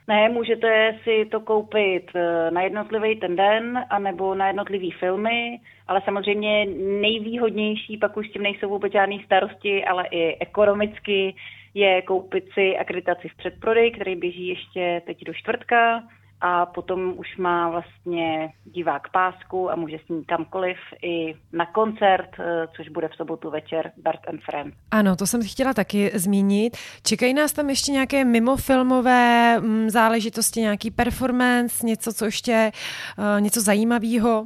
Ne, 0.08 0.30
můžete 0.30 1.00
si 1.04 1.26
to 1.32 1.40
koupit 1.40 2.12
eh, 2.16 2.52
na 2.52 2.62
jednotlivý 2.62 3.20
ten 3.20 3.36
den, 3.36 3.86
anebo 3.90 4.36
na 4.36 4.48
jednotlivý 4.48 4.92
filmy, 4.92 5.60
ale 5.88 6.02
samozřejmě 6.06 6.66
nejvýhodnější, 7.02 7.98
pak 7.98 8.18
už 8.18 8.30
s 8.30 8.32
tím 8.32 8.44
nejsou 8.44 8.70
vůbec 8.70 8.94
žádný 8.94 9.24
starosti, 9.24 9.86
ale 9.86 10.08
i 10.12 10.38
ekonomicky 10.40 11.36
je 11.74 12.02
koupit 12.02 12.46
si 12.54 12.78
akreditaci 12.78 13.28
v 13.28 13.38
předprodej, 13.38 13.92
který 13.92 14.16
běží 14.16 14.48
ještě 14.48 15.02
teď 15.06 15.24
do 15.24 15.34
čtvrtka 15.34 16.04
a 16.46 16.66
potom 16.66 17.14
už 17.18 17.38
má 17.38 17.70
vlastně 17.70 18.50
divák 18.66 19.10
pásku 19.10 19.72
a 19.72 19.76
může 19.76 19.98
s 20.06 20.10
ní 20.10 20.26
kamkoliv 20.26 20.78
i 21.02 21.36
na 21.54 21.66
koncert, 21.66 22.30
eh, 22.40 22.68
což 22.76 22.90
bude 22.90 23.08
v 23.08 23.16
sobotu 23.16 23.50
večer 23.50 23.92
Bert 23.98 24.28
and 24.28 24.42
Friends. 24.42 24.76
Ano, 24.92 25.16
to 25.16 25.28
jsem 25.28 25.42
chtěla 25.44 25.74
taky 25.74 26.12
zmínit. 26.14 26.78
Čekají 27.04 27.34
nás 27.34 27.54
tam 27.54 27.70
ještě 27.70 27.92
nějaké 27.92 28.26
mimofilmové 28.26 29.60
mm, 29.60 29.90
záležitosti, 29.90 30.62
nějaký 30.62 30.92
performance, 30.92 31.86
něco, 31.86 32.14
co 32.14 32.26
ještě, 32.26 32.72
uh, 33.18 33.42
něco 33.42 33.62
zajímavého? 33.62 34.46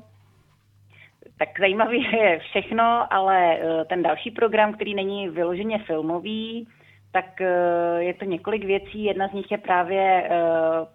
Tak 1.39 1.49
zajímavý 1.59 2.03
je 2.03 2.39
všechno, 2.39 3.13
ale 3.13 3.57
eh, 3.57 3.85
ten 3.85 4.03
další 4.03 4.31
program, 4.31 4.73
který 4.73 4.95
není 4.95 5.29
vyloženě 5.29 5.79
filmový, 5.79 6.67
tak 7.17 7.41
eh, 7.41 8.03
je 8.03 8.13
to 8.13 8.25
několik 8.25 8.65
věcí. 8.65 9.03
Jedna 9.03 9.27
z 9.27 9.33
nich 9.33 9.51
je 9.51 9.57
právě 9.57 10.03
eh, 10.03 10.29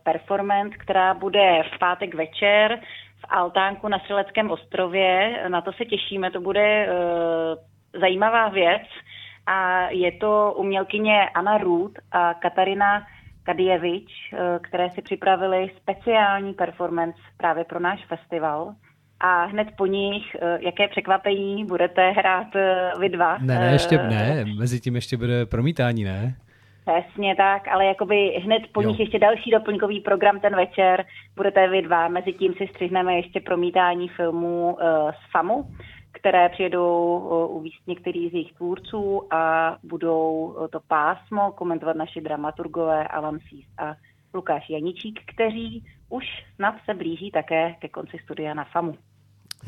performance, 0.02 0.76
která 0.78 1.14
bude 1.14 1.62
v 1.74 1.78
pátek 1.78 2.14
večer 2.14 2.80
v 3.20 3.24
Altánku 3.28 3.88
na 3.88 3.98
Střeleckém 3.98 4.50
ostrově. 4.50 5.42
Na 5.48 5.60
to 5.60 5.72
se 5.72 5.84
těšíme, 5.84 6.30
to 6.30 6.40
bude 6.40 6.86
eh, 6.86 6.88
zajímavá 8.00 8.48
věc. 8.48 8.82
A 9.46 9.88
je 9.90 10.12
to 10.12 10.54
umělkyně 10.56 11.28
Anna 11.34 11.58
Ruth 11.58 11.98
a 12.12 12.34
Katarina 12.34 13.06
Kadievič, 13.42 14.34
které 14.60 14.90
si 14.90 15.02
připravili 15.02 15.70
speciální 15.76 16.54
performance 16.54 17.18
právě 17.36 17.64
pro 17.64 17.80
náš 17.80 18.06
festival. 18.06 18.74
A 19.24 19.44
hned 19.44 19.68
po 19.76 19.86
nich, 19.86 20.36
eh, 20.42 20.58
jaké 20.60 20.88
překvapení 20.88 21.64
budete 21.64 22.10
hrát 22.10 22.56
eh, 22.56 22.92
vy 22.98 23.08
dva. 23.08 23.38
Ne, 23.38 23.58
ne, 23.58 23.72
ještě 23.72 23.98
Eh, 23.98 24.08
ne, 24.08 24.44
mezi 24.58 24.80
tím 24.80 24.94
ještě 24.94 25.16
bude 25.16 25.46
promítání, 25.46 26.04
ne? 26.04 26.36
Přesně 26.84 27.36
tak, 27.36 27.68
ale 27.68 27.86
jakoby 27.86 28.40
hned 28.44 28.62
po 28.72 28.82
Jo. 28.82 28.88
nich 28.88 29.00
ještě 29.00 29.18
další 29.18 29.50
doplňkový 29.50 30.00
program 30.00 30.40
ten 30.40 30.56
večer 30.56 31.04
budete 31.36 31.68
vy 31.68 31.82
dva. 31.82 32.08
Mezi 32.08 32.32
tím 32.32 32.54
si 32.54 32.66
střihneme 32.66 33.16
ještě 33.16 33.40
promítání 33.40 34.08
filmů 34.08 34.72
uh, 34.72 35.10
z 35.10 35.30
FAMu, 35.32 35.70
které 36.12 36.48
přijedou 36.48 37.18
uvíct 37.50 37.86
některý 37.86 38.28
z 38.28 38.32
jejich 38.32 38.52
tvůrců 38.52 39.34
a 39.34 39.76
budou 39.82 40.56
to 40.70 40.80
pásmo 40.88 41.52
komentovat 41.52 41.96
naši 41.96 42.20
dramaturgové 42.20 43.08
Alan 43.08 43.38
Sís 43.48 43.66
a 43.78 43.94
Lukáš 44.34 44.70
Janičík, 44.70 45.20
kteří 45.34 45.84
už 46.08 46.24
snad 46.54 46.74
se 46.84 46.94
blíží 46.94 47.30
také 47.30 47.74
ke 47.78 47.88
konci 47.88 48.18
studia 48.24 48.54
na 48.54 48.64
FAMu. 48.64 48.94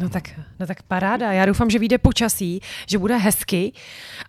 No 0.00 0.08
tak, 0.08 0.22
no 0.60 0.66
tak 0.66 0.82
paráda. 0.82 1.32
Já 1.32 1.46
doufám, 1.46 1.70
že 1.70 1.78
vyjde 1.78 1.98
počasí, 1.98 2.60
že 2.88 2.98
bude 2.98 3.16
hezky. 3.16 3.72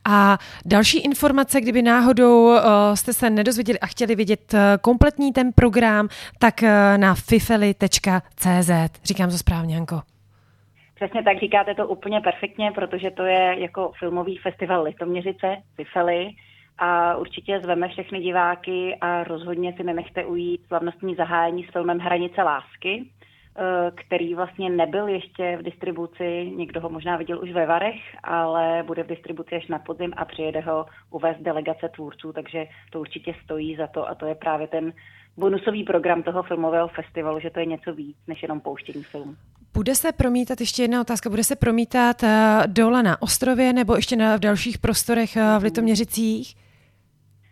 A 0.06 0.38
další 0.65 0.99
informace, 0.99 1.62
kdyby 1.62 1.82
náhodou 1.82 2.45
uh, 2.45 2.60
jste 2.93 3.13
se 3.13 3.30
nedozvěděli 3.30 3.80
a 3.80 3.86
chtěli 3.86 4.15
vidět 4.15 4.54
uh, 4.54 4.60
kompletní 4.82 5.34
ten 5.34 5.51
program, 5.54 6.08
tak 6.39 6.54
uh, 6.63 6.69
na 6.97 7.15
fifeli.cz. 7.15 8.71
Říkám 9.04 9.30
to 9.30 9.38
správně, 9.38 9.75
Janko. 9.75 10.01
Přesně 10.95 11.23
tak 11.23 11.39
říkáte 11.39 11.75
to 11.75 11.88
úplně 11.88 12.21
perfektně, 12.21 12.71
protože 12.71 13.12
to 13.12 13.23
je 13.23 13.56
jako 13.60 13.91
filmový 13.99 14.38
festival 14.38 14.84
Litoměřice, 14.84 15.58
Fifely. 15.75 16.30
A 16.78 17.15
určitě 17.15 17.60
zveme 17.63 17.88
všechny 17.88 18.19
diváky 18.19 18.97
a 19.01 19.23
rozhodně 19.23 19.73
si 19.78 19.84
nenechte 19.84 20.25
ujít 20.25 20.62
slavnostní 20.67 21.15
zahájení 21.15 21.63
s 21.63 21.71
filmem 21.71 21.99
Hranice 21.99 22.43
lásky, 22.43 23.06
který 23.95 24.35
vlastně 24.35 24.69
nebyl 24.69 25.07
ještě 25.07 25.57
v 25.57 25.63
distribuci, 25.63 26.51
někdo 26.55 26.81
ho 26.81 26.89
možná 26.89 27.17
viděl 27.17 27.43
už 27.43 27.51
ve 27.51 27.65
Varech, 27.65 28.01
ale 28.23 28.83
bude 28.87 29.03
v 29.03 29.07
distribuci 29.07 29.55
až 29.55 29.67
na 29.67 29.79
podzim 29.79 30.13
a 30.17 30.25
přijede 30.25 30.59
ho 30.59 30.85
uvést 31.11 31.41
delegace 31.41 31.89
tvůrců, 31.89 32.33
takže 32.33 32.65
to 32.89 32.99
určitě 32.99 33.35
stojí 33.43 33.75
za 33.75 33.87
to 33.87 34.09
a 34.09 34.15
to 34.15 34.25
je 34.25 34.35
právě 34.35 34.67
ten 34.67 34.93
bonusový 35.37 35.83
program 35.83 36.23
toho 36.23 36.43
filmového 36.43 36.87
festivalu, 36.87 37.39
že 37.39 37.49
to 37.49 37.59
je 37.59 37.65
něco 37.65 37.93
víc 37.93 38.17
než 38.27 38.41
jenom 38.41 38.61
pouštění 38.61 39.03
filmu. 39.03 39.35
Bude 39.73 39.95
se 39.95 40.11
promítat, 40.11 40.59
ještě 40.59 40.81
jedna 40.81 41.01
otázka, 41.01 41.29
bude 41.29 41.43
se 41.43 41.55
promítat 41.55 42.23
eh, 42.23 42.63
dole 42.67 43.03
na 43.03 43.21
ostrově 43.21 43.73
nebo 43.73 43.95
ještě 43.95 44.15
na, 44.15 44.37
v 44.37 44.39
dalších 44.39 44.77
prostorech 44.77 45.37
eh, 45.37 45.59
v 45.59 45.63
Litoměřicích? 45.63 46.55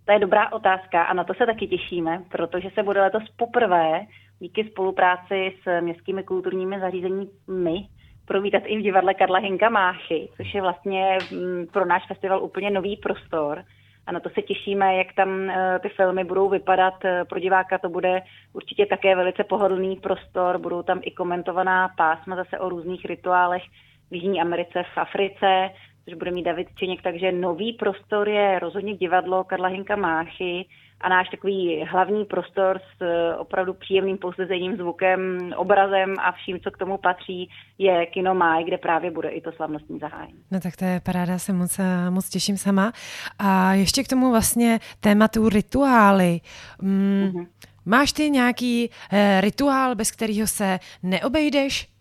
To 0.05 0.11
je 0.11 0.19
dobrá 0.19 0.51
otázka 0.51 1.03
a 1.03 1.13
na 1.13 1.23
to 1.23 1.33
se 1.33 1.45
taky 1.45 1.67
těšíme, 1.67 2.23
protože 2.29 2.69
se 2.73 2.83
bude 2.83 3.01
letos 3.01 3.23
poprvé 3.37 4.05
díky 4.43 4.63
spolupráci 4.63 5.53
s 5.63 5.81
městskými 5.81 6.23
kulturními 6.23 6.79
zařízeními 6.79 7.87
provítat 8.25 8.63
i 8.65 8.77
v 8.77 8.81
divadle 8.81 9.13
Karla 9.13 9.39
Hinka 9.39 9.69
Máchy, 9.69 10.29
což 10.37 10.53
je 10.53 10.61
vlastně 10.61 11.17
mm, 11.31 11.67
pro 11.73 11.85
náš 11.85 12.07
festival 12.07 12.43
úplně 12.43 12.71
nový 12.71 12.97
prostor. 12.97 13.63
A 14.05 14.11
na 14.11 14.19
to 14.19 14.29
se 14.29 14.41
těšíme, 14.41 14.95
jak 14.95 15.13
tam 15.13 15.49
eh, 15.49 15.79
ty 15.81 15.89
filmy 15.89 16.23
budou 16.23 16.49
vypadat. 16.49 16.93
Eh, 17.05 17.25
pro 17.25 17.39
diváka 17.39 17.77
to 17.77 17.89
bude 17.89 18.21
určitě 18.53 18.85
také 18.85 19.15
velice 19.15 19.43
pohodlný 19.43 19.95
prostor. 19.95 20.57
Budou 20.57 20.83
tam 20.83 20.99
i 21.03 21.11
komentovaná 21.11 21.89
pásma 21.97 22.35
zase 22.35 22.59
o 22.59 22.69
různých 22.69 23.05
rituálech 23.05 23.63
v 24.11 24.15
Jižní 24.15 24.41
Americe, 24.41 24.83
v 24.93 24.97
Africe, 24.97 25.69
což 26.05 26.13
bude 26.13 26.31
mít 26.31 26.43
David 26.43 26.67
Čeněk. 26.75 27.01
Takže 27.01 27.31
nový 27.31 27.73
prostor 27.73 28.29
je 28.29 28.59
rozhodně 28.59 28.95
divadlo 28.95 29.43
Karla 29.43 29.67
Hinka 29.67 29.95
Máchy 29.95 30.65
a 31.03 31.09
náš 31.09 31.29
takový 31.29 31.85
hlavní 31.91 32.25
prostor 32.25 32.79
s 32.79 33.01
eh, 33.01 33.35
opravdu 33.35 33.73
příjemným 33.73 34.17
poslezením, 34.17 34.77
zvukem, 34.77 35.37
obrazem 35.55 36.15
a 36.19 36.31
vším, 36.31 36.59
co 36.59 36.71
k 36.71 36.77
tomu 36.77 36.97
patří, 36.97 37.49
je 37.77 38.05
Kino 38.05 38.35
Máj, 38.35 38.63
kde 38.63 38.77
právě 38.77 39.11
bude 39.11 39.29
i 39.29 39.41
to 39.41 39.51
slavnostní 39.51 39.99
zahájení. 39.99 40.39
No 40.51 40.59
tak 40.59 40.75
to 40.75 40.85
je 40.85 41.01
paráda, 41.05 41.39
se 41.39 41.53
moc, 41.53 41.79
eh, 41.79 42.09
moc 42.09 42.29
těším 42.29 42.57
sama. 42.57 42.91
A 43.39 43.73
ještě 43.73 44.03
k 44.03 44.07
tomu 44.07 44.31
vlastně 44.31 44.79
tématu 44.99 45.49
rituály. 45.49 46.39
Mm, 46.81 47.31
mm-hmm. 47.33 47.47
Máš 47.85 48.13
ty 48.13 48.29
nějaký 48.29 48.89
eh, 49.11 49.41
rituál, 49.41 49.95
bez 49.95 50.11
kterého 50.11 50.47
se 50.47 50.79
neobejdeš? 51.03 51.93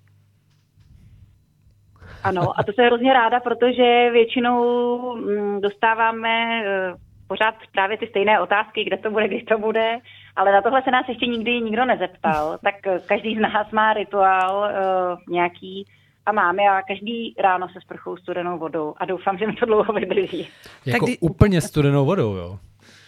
Ano, 2.24 2.42
a 2.56 2.62
to 2.62 2.72
jsem 2.72 2.84
hrozně 2.84 3.12
ráda, 3.12 3.40
protože 3.40 4.10
většinou 4.12 5.16
mm, 5.16 5.60
dostáváme 5.60 6.62
eh, 6.64 6.94
pořád 7.32 7.54
právě 7.72 7.98
ty 7.98 8.06
stejné 8.06 8.40
otázky, 8.40 8.84
kde 8.84 8.96
to 8.96 9.10
bude, 9.10 9.28
kdy 9.28 9.42
to 9.42 9.58
bude, 9.58 9.98
ale 10.36 10.52
na 10.52 10.62
tohle 10.62 10.82
se 10.82 10.90
nás 10.90 11.08
ještě 11.08 11.26
nikdy 11.26 11.60
nikdo 11.60 11.84
nezeptal, 11.84 12.58
tak 12.64 12.86
eh, 12.86 13.00
každý 13.06 13.36
z 13.36 13.40
nás 13.40 13.70
má 13.70 13.92
rituál 13.92 14.54
uh, 14.58 15.34
nějaký 15.34 15.86
a 16.26 16.32
máme 16.32 16.62
a 16.62 16.82
každý 16.82 17.34
ráno 17.38 17.68
se 17.68 17.80
sprchou 17.80 18.16
studenou 18.16 18.58
vodou 18.58 18.94
a 18.96 19.04
doufám, 19.04 19.38
že 19.38 19.46
mi 19.46 19.52
to 19.52 19.66
dlouho 19.66 19.92
vydrží. 19.92 20.48
Jako 20.86 21.06
tak 21.06 21.14
úplně 21.20 21.60
studenou 21.60 22.04
vodou, 22.04 22.34
jo? 22.34 22.58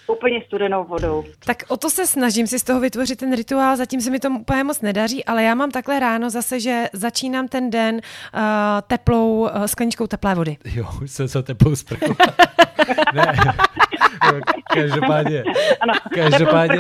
úplně 0.06 0.42
studenou 0.46 0.84
vodou. 0.84 1.24
Tak 1.46 1.56
o 1.68 1.76
to 1.76 1.90
se 1.90 2.06
snažím 2.06 2.46
si 2.46 2.58
z 2.58 2.62
toho 2.62 2.80
vytvořit 2.80 3.18
ten 3.18 3.36
rituál, 3.36 3.76
zatím 3.76 4.00
se 4.00 4.10
mi 4.10 4.18
to 4.18 4.28
úplně 4.30 4.64
moc 4.64 4.80
nedaří, 4.80 5.24
ale 5.24 5.42
já 5.42 5.54
mám 5.54 5.70
takhle 5.70 6.00
ráno 6.00 6.30
zase, 6.30 6.60
že 6.60 6.84
začínám 6.92 7.48
ten 7.48 7.70
den 7.70 7.94
uh, 7.94 8.40
teplou, 8.86 9.40
uh, 9.40 9.64
skleničkou 9.64 10.06
teplé 10.06 10.34
vody. 10.34 10.56
Jo, 10.64 10.86
se 11.06 11.28
co 11.28 11.42
teplou 11.42 11.76
sprchou. 11.76 12.14
ne, 13.14 13.32
každopádně. 14.74 15.44
Ano, 15.80 15.92
každopádně 16.14 16.78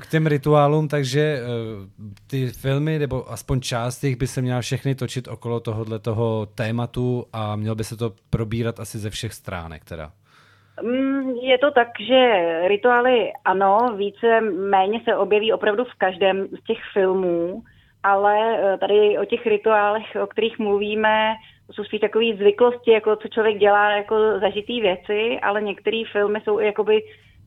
k 0.00 0.06
těm 0.06 0.26
rituálům, 0.26 0.88
takže 0.88 1.38
uh, 1.40 1.84
ty 2.30 2.46
filmy, 2.46 2.98
nebo 2.98 3.32
aspoň 3.32 3.60
část 3.60 4.04
jich 4.04 4.16
by 4.16 4.26
se 4.26 4.42
měla 4.42 4.60
všechny 4.60 4.94
točit 4.94 5.28
okolo 5.28 5.60
tohohle 5.60 5.98
toho 5.98 6.46
tématu 6.46 7.24
a 7.32 7.56
mělo 7.56 7.74
by 7.74 7.84
se 7.84 7.96
to 7.96 8.12
probírat 8.30 8.80
asi 8.80 8.98
ze 8.98 9.10
všech 9.10 9.32
stránek 9.32 9.84
teda. 9.84 10.10
Mm, 10.82 11.30
je 11.30 11.58
to 11.58 11.70
tak, 11.70 11.88
že 12.00 12.52
rituály 12.68 13.32
ano, 13.44 13.94
více 13.96 14.40
méně 14.40 15.00
se 15.04 15.16
objeví 15.16 15.52
opravdu 15.52 15.84
v 15.84 15.94
každém 15.98 16.46
z 16.46 16.64
těch 16.66 16.78
filmů, 16.92 17.62
ale 18.02 18.58
eh, 18.58 18.78
tady 18.78 19.18
o 19.18 19.24
těch 19.24 19.46
rituálech, 19.46 20.16
o 20.22 20.26
kterých 20.26 20.58
mluvíme, 20.58 21.34
jsou 21.72 21.84
spíš 21.84 22.00
takové 22.00 22.24
zvyklosti, 22.36 22.90
jako 22.90 23.16
co 23.16 23.28
člověk 23.28 23.58
dělá 23.58 23.90
jako 23.90 24.40
zažitý 24.40 24.80
věci, 24.80 25.40
ale 25.42 25.62
některé 25.62 26.02
filmy 26.12 26.40
jsou 26.40 26.58
jakoby, 26.58 27.02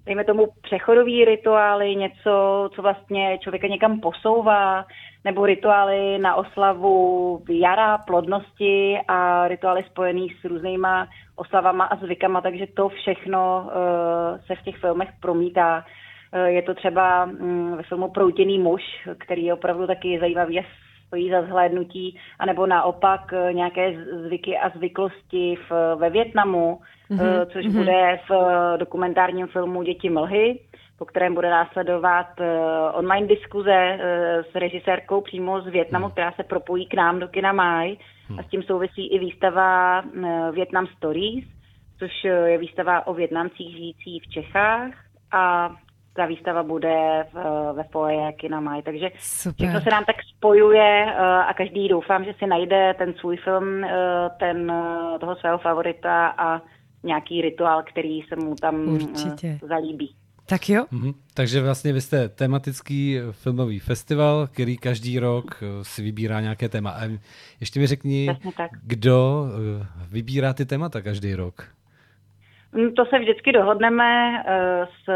dejme 0.05 0.23
tomu, 0.23 0.47
přechodový 0.61 1.25
rituály, 1.25 1.95
něco, 1.95 2.69
co 2.75 2.81
vlastně 2.81 3.37
člověka 3.41 3.67
někam 3.67 3.99
posouvá, 3.99 4.85
nebo 5.25 5.45
rituály 5.45 6.17
na 6.19 6.35
oslavu 6.35 7.43
jara, 7.49 7.97
plodnosti 7.97 8.99
a 9.07 9.47
rituály 9.47 9.83
spojený 9.83 10.29
s 10.29 10.45
různýma 10.45 11.07
oslavama 11.35 11.85
a 11.85 11.95
zvykama, 11.95 12.41
takže 12.41 12.67
to 12.67 12.89
všechno 12.89 13.63
uh, 13.65 14.39
se 14.45 14.55
v 14.55 14.61
těch 14.61 14.77
filmech 14.77 15.09
promítá. 15.19 15.85
Uh, 16.33 16.45
je 16.45 16.61
to 16.61 16.73
třeba 16.73 17.25
um, 17.25 17.77
ve 17.77 17.83
filmu 17.83 18.09
Proutěný 18.09 18.59
muž, 18.59 18.81
který 19.17 19.45
je 19.45 19.53
opravdu 19.53 19.87
taky 19.87 20.19
zajímavý 20.19 20.59
a 20.59 20.63
stojí 21.09 21.29
za 21.29 21.41
zhlédnutí, 21.41 22.17
anebo 22.39 22.65
naopak 22.65 23.21
uh, 23.33 23.53
nějaké 23.53 24.05
zvyky 24.25 24.57
a 24.57 24.69
zvyklosti 24.69 25.57
v, 25.69 25.95
ve 25.95 26.09
Větnamu, 26.09 26.79
mm-hmm. 27.11 27.41
uh, 27.41 27.51
což 27.51 27.65
mm-hmm. 27.65 27.77
bude 27.77 28.19
v 28.29 28.31
dokumentárním 28.77 29.47
filmu 29.47 29.83
Děti 29.83 30.09
mlhy, 30.09 30.59
po 30.99 31.05
kterém 31.05 31.35
bude 31.35 31.49
následovat 31.49 32.27
online 32.93 33.27
diskuze 33.27 33.97
s 34.51 34.55
režisérkou 34.55 35.21
přímo 35.21 35.61
z 35.61 35.67
Větnamu, 35.67 36.09
která 36.09 36.31
se 36.31 36.43
propojí 36.43 36.85
k 36.85 36.93
nám 36.93 37.19
do 37.19 37.27
Kina 37.27 37.53
Maj. 37.53 37.97
A 38.37 38.43
s 38.43 38.47
tím 38.47 38.63
souvisí 38.63 39.07
i 39.07 39.19
výstava 39.19 40.01
Vietnam 40.51 40.87
Stories, 40.87 41.45
což 41.99 42.11
je 42.23 42.57
výstava 42.57 43.07
o 43.07 43.13
Větnamcích 43.13 43.71
žijících 43.77 44.23
v 44.23 44.29
Čechách 44.29 44.91
a 45.31 45.71
ta 46.19 46.25
výstava 46.25 46.63
bude 46.63 47.25
v, 47.33 47.37
ve 47.73 47.83
foje 47.83 48.33
Kina 48.33 48.59
Maj. 48.59 48.81
Takže 48.81 49.09
Super. 49.19 49.55
všechno 49.55 49.81
se 49.81 49.89
nám 49.89 50.05
tak 50.05 50.15
spojuje 50.37 51.05
uh, 51.05 51.21
a 51.21 51.53
každý 51.53 51.87
doufám, 51.87 52.25
že 52.25 52.33
si 52.39 52.47
najde 52.47 52.93
ten 52.97 53.13
svůj 53.13 53.37
film, 53.37 53.83
uh, 53.83 53.89
ten, 54.39 54.71
uh, 54.71 55.19
toho 55.19 55.35
svého 55.35 55.57
favorita 55.57 56.27
a 56.27 56.61
nějaký 57.03 57.41
rituál, 57.41 57.83
který 57.83 58.21
se 58.21 58.35
mu 58.35 58.55
tam 58.55 58.87
Určitě. 58.87 59.59
zalíbí. 59.61 60.15
Tak 60.49 60.69
jo. 60.69 60.85
Mm-hmm. 60.93 61.13
Takže 61.33 61.61
vlastně 61.61 61.93
vy 61.93 62.01
jste 62.01 62.29
tematický 62.29 63.19
filmový 63.31 63.79
festival, 63.79 64.47
který 64.47 64.77
každý 64.77 65.19
rok 65.19 65.63
eh, 65.63 65.83
si 65.83 66.01
vybírá 66.01 66.41
nějaké 66.41 66.69
téma. 66.69 66.91
A 66.91 67.01
ještě 67.59 67.79
mi 67.79 67.87
řekni, 67.87 68.29
kdo 68.81 69.47
eh, 69.81 69.87
vybírá 70.11 70.53
ty 70.53 70.65
témata 70.65 71.01
každý 71.01 71.35
rok? 71.35 71.78
Mm, 72.73 72.93
to 72.93 73.05
se 73.05 73.19
vždycky 73.19 73.51
dohodneme 73.51 74.43
eh, 74.45 74.85
s 74.85 75.09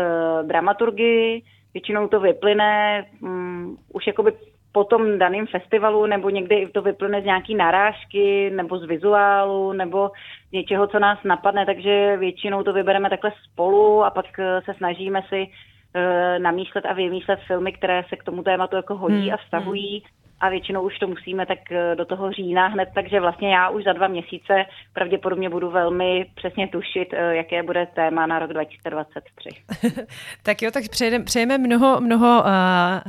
dramaturgy, 0.47 1.43
většinou 1.73 2.07
to 2.07 2.19
vyplyne 2.19 3.05
um, 3.21 3.77
už 3.93 4.07
jakoby 4.07 4.31
po 4.71 4.83
tom 4.83 5.19
daném 5.19 5.47
festivalu, 5.47 6.05
nebo 6.05 6.29
někdy 6.29 6.67
to 6.73 6.81
vyplyne 6.81 7.21
z 7.21 7.25
nějaký 7.25 7.55
narážky, 7.55 8.49
nebo 8.49 8.77
z 8.77 8.85
vizuálu, 8.85 9.73
nebo 9.73 10.11
něčeho, 10.51 10.87
co 10.87 10.99
nás 10.99 11.19
napadne, 11.23 11.65
takže 11.65 12.17
většinou 12.17 12.63
to 12.63 12.73
vybereme 12.73 13.09
takhle 13.09 13.31
spolu 13.43 14.03
a 14.03 14.09
pak 14.09 14.25
eh, 14.39 14.61
se 14.65 14.73
snažíme 14.73 15.21
si 15.29 15.47
uh, 15.47 16.43
namýšlet 16.43 16.85
a 16.85 16.93
vymýšlet 16.93 17.39
filmy, 17.47 17.71
které 17.71 18.03
se 18.09 18.15
k 18.15 18.23
tomu 18.23 18.43
tématu 18.43 18.75
jako 18.75 18.95
hodí 18.95 19.25
hmm. 19.25 19.33
a 19.33 19.37
vztahují. 19.37 20.03
A 20.43 20.49
většinou 20.49 20.81
už 20.81 20.99
to 20.99 21.07
musíme 21.07 21.45
tak 21.45 21.71
eh, 21.71 21.95
do 21.95 22.05
toho 22.05 22.31
října 22.31 22.67
hned, 22.67 22.89
takže 22.95 23.19
vlastně 23.19 23.53
já 23.53 23.69
už 23.69 23.83
za 23.83 23.93
dva 23.93 24.07
měsíce 24.07 24.65
pravděpodobně 24.93 25.49
budu 25.49 25.69
velmi 25.71 26.25
přesně 26.35 26.67
tušit, 26.67 27.13
eh, 27.13 27.35
jaké 27.35 27.63
bude 27.63 27.85
téma 27.85 28.25
na 28.25 28.39
rok 28.39 28.53
2023. 28.53 29.49
tak 30.43 30.61
jo, 30.61 30.71
tak 30.71 30.83
přejeme, 30.89 31.25
přejeme 31.25 31.57
mnoho, 31.57 32.01
mnoho 32.01 32.39
uh, 32.41 32.47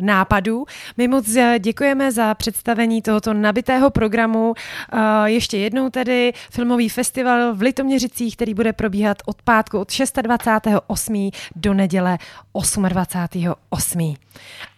nápadů. 0.04 0.64
My 0.96 1.08
moc 1.08 1.36
děkujeme 1.58 2.12
za 2.12 2.34
představení 2.34 3.02
tohoto 3.02 3.34
nabitého 3.34 3.90
programu. 3.90 4.48
Uh, 4.48 5.24
ještě 5.24 5.56
jednou 5.56 5.90
tedy 5.90 6.32
filmový 6.50 6.88
festival 6.88 7.54
v 7.54 7.62
Litoměřicích, 7.62 8.36
který 8.36 8.54
bude 8.54 8.72
probíhat 8.72 9.16
od 9.26 9.42
pátku 9.42 9.78
od 9.78 9.88
26.8. 9.88 11.30
do 11.56 11.74
neděle 11.74 12.18
28.8. 12.54 14.16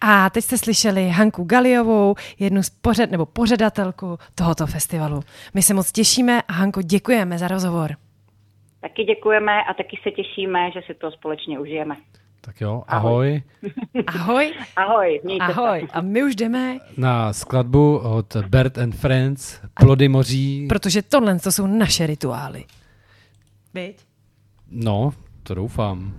A 0.01 0.29
teď 0.29 0.43
jste 0.43 0.57
slyšeli 0.57 1.09
Hanku 1.09 1.43
Galiovou, 1.43 2.15
jednu 2.39 2.63
z 2.63 2.69
pořad, 2.69 3.11
nebo 3.11 3.25
pořadatelku 3.25 4.17
tohoto 4.35 4.67
festivalu. 4.67 5.21
My 5.53 5.61
se 5.61 5.73
moc 5.73 5.91
těšíme 5.91 6.41
a 6.41 6.53
Hanko, 6.53 6.81
děkujeme 6.81 7.37
za 7.37 7.47
rozhovor. 7.47 7.95
Taky 8.81 9.03
děkujeme 9.03 9.51
a 9.63 9.73
taky 9.73 9.97
se 10.03 10.11
těšíme, 10.11 10.71
že 10.71 10.81
si 10.85 10.93
to 10.93 11.11
společně 11.11 11.59
užijeme. 11.59 11.95
Tak 12.41 12.61
jo, 12.61 12.83
ahoj. 12.87 13.41
Ahoj. 14.07 14.53
Ahoj. 14.75 15.21
Ahoj. 15.39 15.79
Se. 15.79 15.87
A 15.93 16.01
my 16.01 16.23
už 16.23 16.35
jdeme 16.35 16.77
na 16.97 17.33
skladbu 17.33 17.97
od 17.97 18.35
Bert 18.35 18.77
and 18.77 18.95
Friends, 18.95 19.61
Plody 19.73 20.07
moří. 20.09 20.67
Protože 20.69 21.01
tohle 21.01 21.39
to 21.39 21.51
jsou 21.51 21.67
naše 21.67 22.07
rituály. 22.07 22.63
Byť? 23.73 23.97
No, 24.71 25.13
to 25.43 25.55
doufám. 25.55 26.13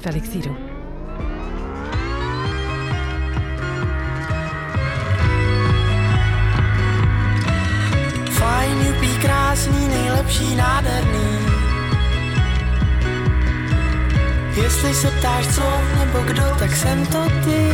Felixíru. 0.00 0.81
Krásný, 9.52 9.88
nejlepší, 9.88 10.56
nádherný. 10.56 11.38
Jestli 14.62 14.94
se 14.94 15.10
ptáš 15.10 15.46
co 15.46 15.62
nebo 15.98 16.18
kdo, 16.20 16.42
tak 16.58 16.76
jsem 16.76 17.06
to 17.06 17.24
ty. 17.44 17.72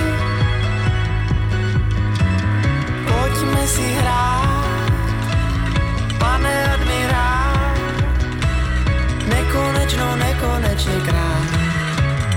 Pojďme 3.08 3.66
si 3.66 3.94
hrát, 3.94 4.90
pane 6.18 6.74
admirál. 6.74 7.54
Nekonečno, 9.28 10.16
nekonečně 10.16 11.00
krát. 11.04 11.46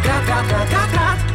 Krát, 0.03 0.25
krát, 0.25 0.45
krát, 0.47 0.69
krát, 0.69 0.89
krát. 0.91 1.30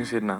Minus 0.00 0.12
jedna. 0.12 0.38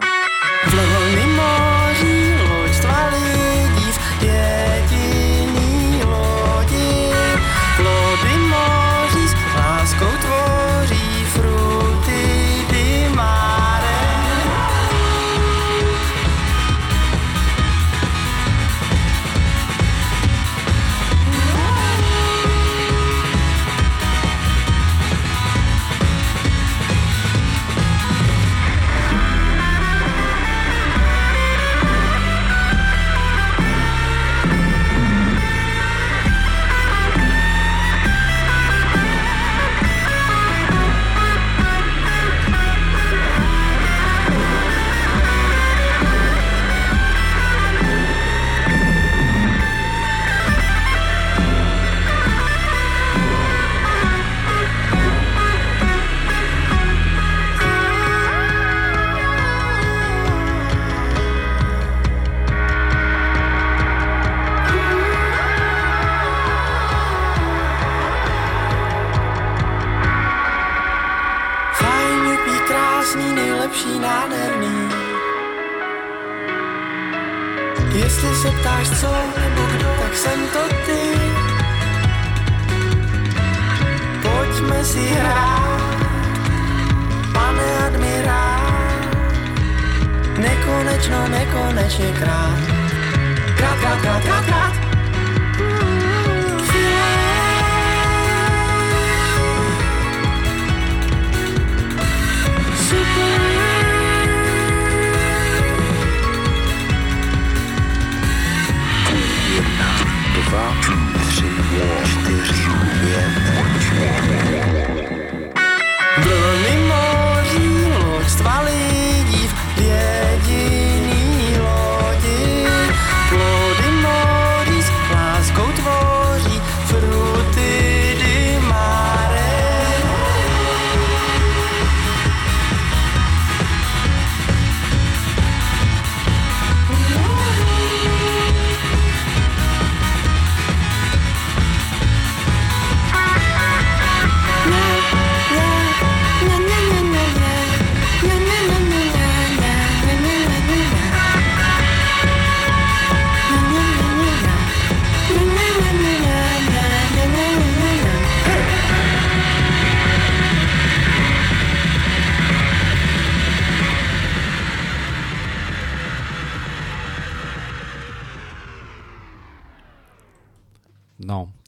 V 0.67 0.75
levoni 0.75 1.27
moří 1.37 2.35
loďstva 2.49 3.07
lidí 3.07 3.93
jediný 4.21 6.03
lodi. 6.05 7.11
Plody 7.77 8.37
moří 8.49 9.29
s 9.29 9.35
láskou 9.57 10.11
tvoří 10.21 10.50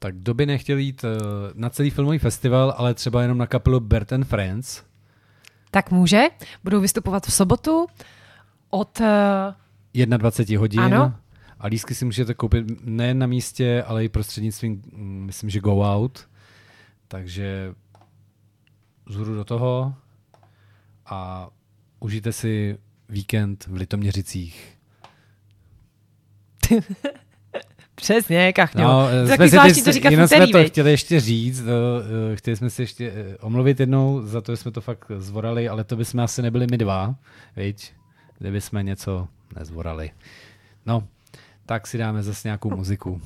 tak 0.03 0.17
kdo 0.17 0.35
by 0.35 0.47
nechtěl 0.47 0.79
jít 0.79 1.05
uh, 1.05 1.11
na 1.55 1.71
celý 1.71 1.91
filmový 1.91 2.19
festival, 2.19 2.75
ale 2.77 2.95
třeba 2.95 3.23
jenom 3.23 3.39
na 3.39 3.47
kapelu 3.47 3.81
Bert 3.81 4.13
and 4.13 4.25
Friends, 4.25 4.83
Tak 5.71 5.91
může. 5.91 6.23
Budou 6.65 6.81
vystupovat 6.81 7.27
v 7.27 7.33
sobotu 7.33 7.87
od... 8.71 9.01
Uh, 9.01 10.05
21 10.07 10.61
hodin. 10.61 10.81
Ano. 10.81 11.15
A 11.59 11.67
lístky 11.67 11.95
si 11.95 12.05
můžete 12.05 12.35
koupit 12.35 12.85
nejen 12.85 13.19
na 13.19 13.27
místě, 13.27 13.83
ale 13.87 14.05
i 14.05 14.09
prostřednictvím, 14.09 14.83
mm, 14.93 15.27
myslím, 15.27 15.51
že 15.51 15.61
Go 15.61 15.81
Out. 15.81 16.29
Takže 17.09 17.75
zhůru 19.09 19.35
do 19.35 19.45
toho. 19.45 19.95
A 21.07 21.49
užijte 22.01 22.33
si 22.33 22.79
víkend 23.09 23.67
v 23.67 23.75
Litoměřicích. 23.75 24.79
Přesně, 28.03 28.53
kachňo. 28.53 28.83
No, 28.83 29.09
to 29.21 29.27
jsme 29.27 29.37
taky 29.37 29.51
zvláštní 29.51 29.83
to 29.83 29.93
říkat 29.93 30.11
jenom 30.11 30.29
jsme 30.29 30.47
to 30.47 30.65
chtěli 30.65 30.91
ještě 30.91 31.21
říct, 31.21 31.61
no, 31.61 31.73
eh, 32.33 32.37
chtěli 32.37 32.57
jsme 32.57 32.71
si 32.71 32.83
ještě 32.83 33.13
eh, 33.15 33.37
omluvit 33.41 33.81
jednou 33.81 34.23
za 34.27 34.41
to, 34.41 34.53
že 34.53 34.57
jsme 34.57 34.71
to 34.71 34.81
fakt 34.81 35.05
zvorali, 35.17 35.69
ale 35.69 35.85
to 35.85 35.97
bychom 35.97 36.21
asi 36.21 36.43
nebyli 36.43 36.67
my 36.71 36.79
dva, 36.79 37.15
viď? 37.57 37.93
Kdyby 38.39 38.61
jsme 38.61 38.83
něco 38.83 39.29
nezvorali. 39.57 40.11
No, 40.87 41.05
tak 41.67 41.87
si 41.87 41.99
dáme 41.99 42.23
zase 42.23 42.49
nějakou 42.49 42.77
muziku. 42.77 43.21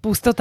Pust 0.00 0.24
to 0.24 0.32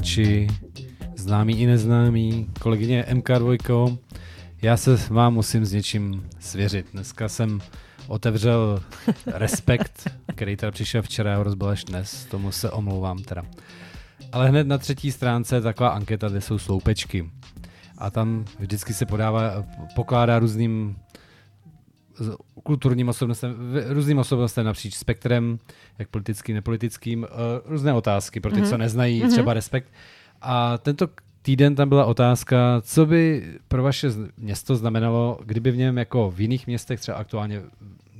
posluchači, 0.00 0.46
známí 1.16 1.60
i 1.60 1.66
neznámí, 1.66 2.48
kolegyně 2.60 3.04
MK2, 3.08 3.98
já 4.62 4.76
se 4.76 4.96
vám 5.10 5.34
musím 5.34 5.64
s 5.64 5.72
něčím 5.72 6.26
svěřit. 6.38 6.86
Dneska 6.92 7.28
jsem 7.28 7.60
otevřel 8.08 8.82
Respekt, 9.26 10.10
který 10.34 10.56
teda 10.56 10.72
přišel 10.72 11.02
včera 11.02 11.36
a 11.36 11.42
rozbil 11.42 11.68
až 11.68 11.84
dnes, 11.84 12.24
tomu 12.24 12.52
se 12.52 12.70
omlouvám 12.70 13.18
teda. 13.18 13.42
Ale 14.32 14.48
hned 14.48 14.66
na 14.66 14.78
třetí 14.78 15.12
stránce 15.12 15.56
je 15.56 15.60
taková 15.60 15.90
anketa, 15.90 16.28
kde 16.28 16.40
jsou 16.40 16.58
sloupečky. 16.58 17.30
A 17.98 18.10
tam 18.10 18.44
vždycky 18.58 18.94
se 18.94 19.06
podává, 19.06 19.64
pokládá 19.94 20.38
různým 20.38 20.96
kulturním 22.62 23.08
osobnostem, 23.08 23.56
různým 23.88 24.18
osobnostem 24.18 24.66
napříč 24.66 24.94
spektrem, 24.94 25.58
jak 25.98 26.08
politickým, 26.08 26.54
nepolitickým, 26.54 27.22
uh, 27.22 27.28
různé 27.64 27.92
otázky 27.92 28.40
pro 28.40 28.52
ty, 28.52 28.62
mm-hmm. 28.62 28.68
co 28.68 28.78
neznají, 28.78 29.22
mm-hmm. 29.22 29.30
třeba 29.30 29.54
respekt. 29.54 29.92
A 30.40 30.78
tento 30.78 31.08
týden 31.42 31.74
tam 31.74 31.88
byla 31.88 32.04
otázka, 32.04 32.56
co 32.80 33.06
by 33.06 33.52
pro 33.68 33.82
vaše 33.82 34.08
město 34.36 34.76
znamenalo, 34.76 35.38
kdyby 35.44 35.70
v 35.70 35.76
něm 35.76 35.98
jako 35.98 36.30
v 36.30 36.40
jiných 36.40 36.66
městech, 36.66 37.00
třeba 37.00 37.16
aktuálně 37.16 37.62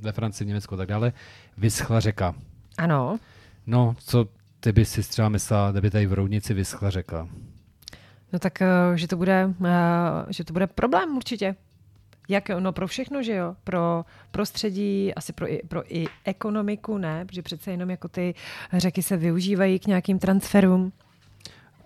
ve 0.01 0.11
Francii, 0.11 0.47
Německu 0.47 0.75
a 0.75 0.77
tak 0.77 0.89
dále, 0.89 1.13
vyschla 1.57 1.99
řeka. 1.99 2.35
Ano. 2.77 3.19
No, 3.67 3.95
co 3.99 4.25
ty 4.59 4.71
by 4.71 4.85
si 4.85 5.01
třeba 5.03 5.29
myslela, 5.29 5.71
kdyby 5.71 5.89
tady 5.89 6.05
v 6.05 6.13
Roudnici 6.13 6.53
vyschla 6.53 6.89
řeka? 6.89 7.27
No 8.33 8.39
tak, 8.39 8.61
eh, 8.61 8.67
že 8.95 9.07
to 9.07 9.17
bude, 9.17 9.53
eh, 9.65 9.69
že 10.29 10.43
to 10.43 10.53
bude 10.53 10.67
problém 10.67 11.17
určitě. 11.17 11.55
Jak, 12.29 12.49
no 12.49 12.71
pro 12.71 12.87
všechno, 12.87 13.23
že 13.23 13.35
jo? 13.35 13.55
Pro 13.63 14.05
prostředí, 14.31 15.13
asi 15.15 15.33
pro 15.33 15.51
i, 15.53 15.61
pro 15.67 15.95
i 15.95 16.05
ekonomiku, 16.25 16.97
ne? 16.97 17.25
Protože 17.25 17.41
přece 17.41 17.71
jenom 17.71 17.89
jako 17.89 18.07
ty 18.07 18.33
řeky 18.73 19.03
se 19.03 19.17
využívají 19.17 19.79
k 19.79 19.87
nějakým 19.87 20.19
transferům. 20.19 20.91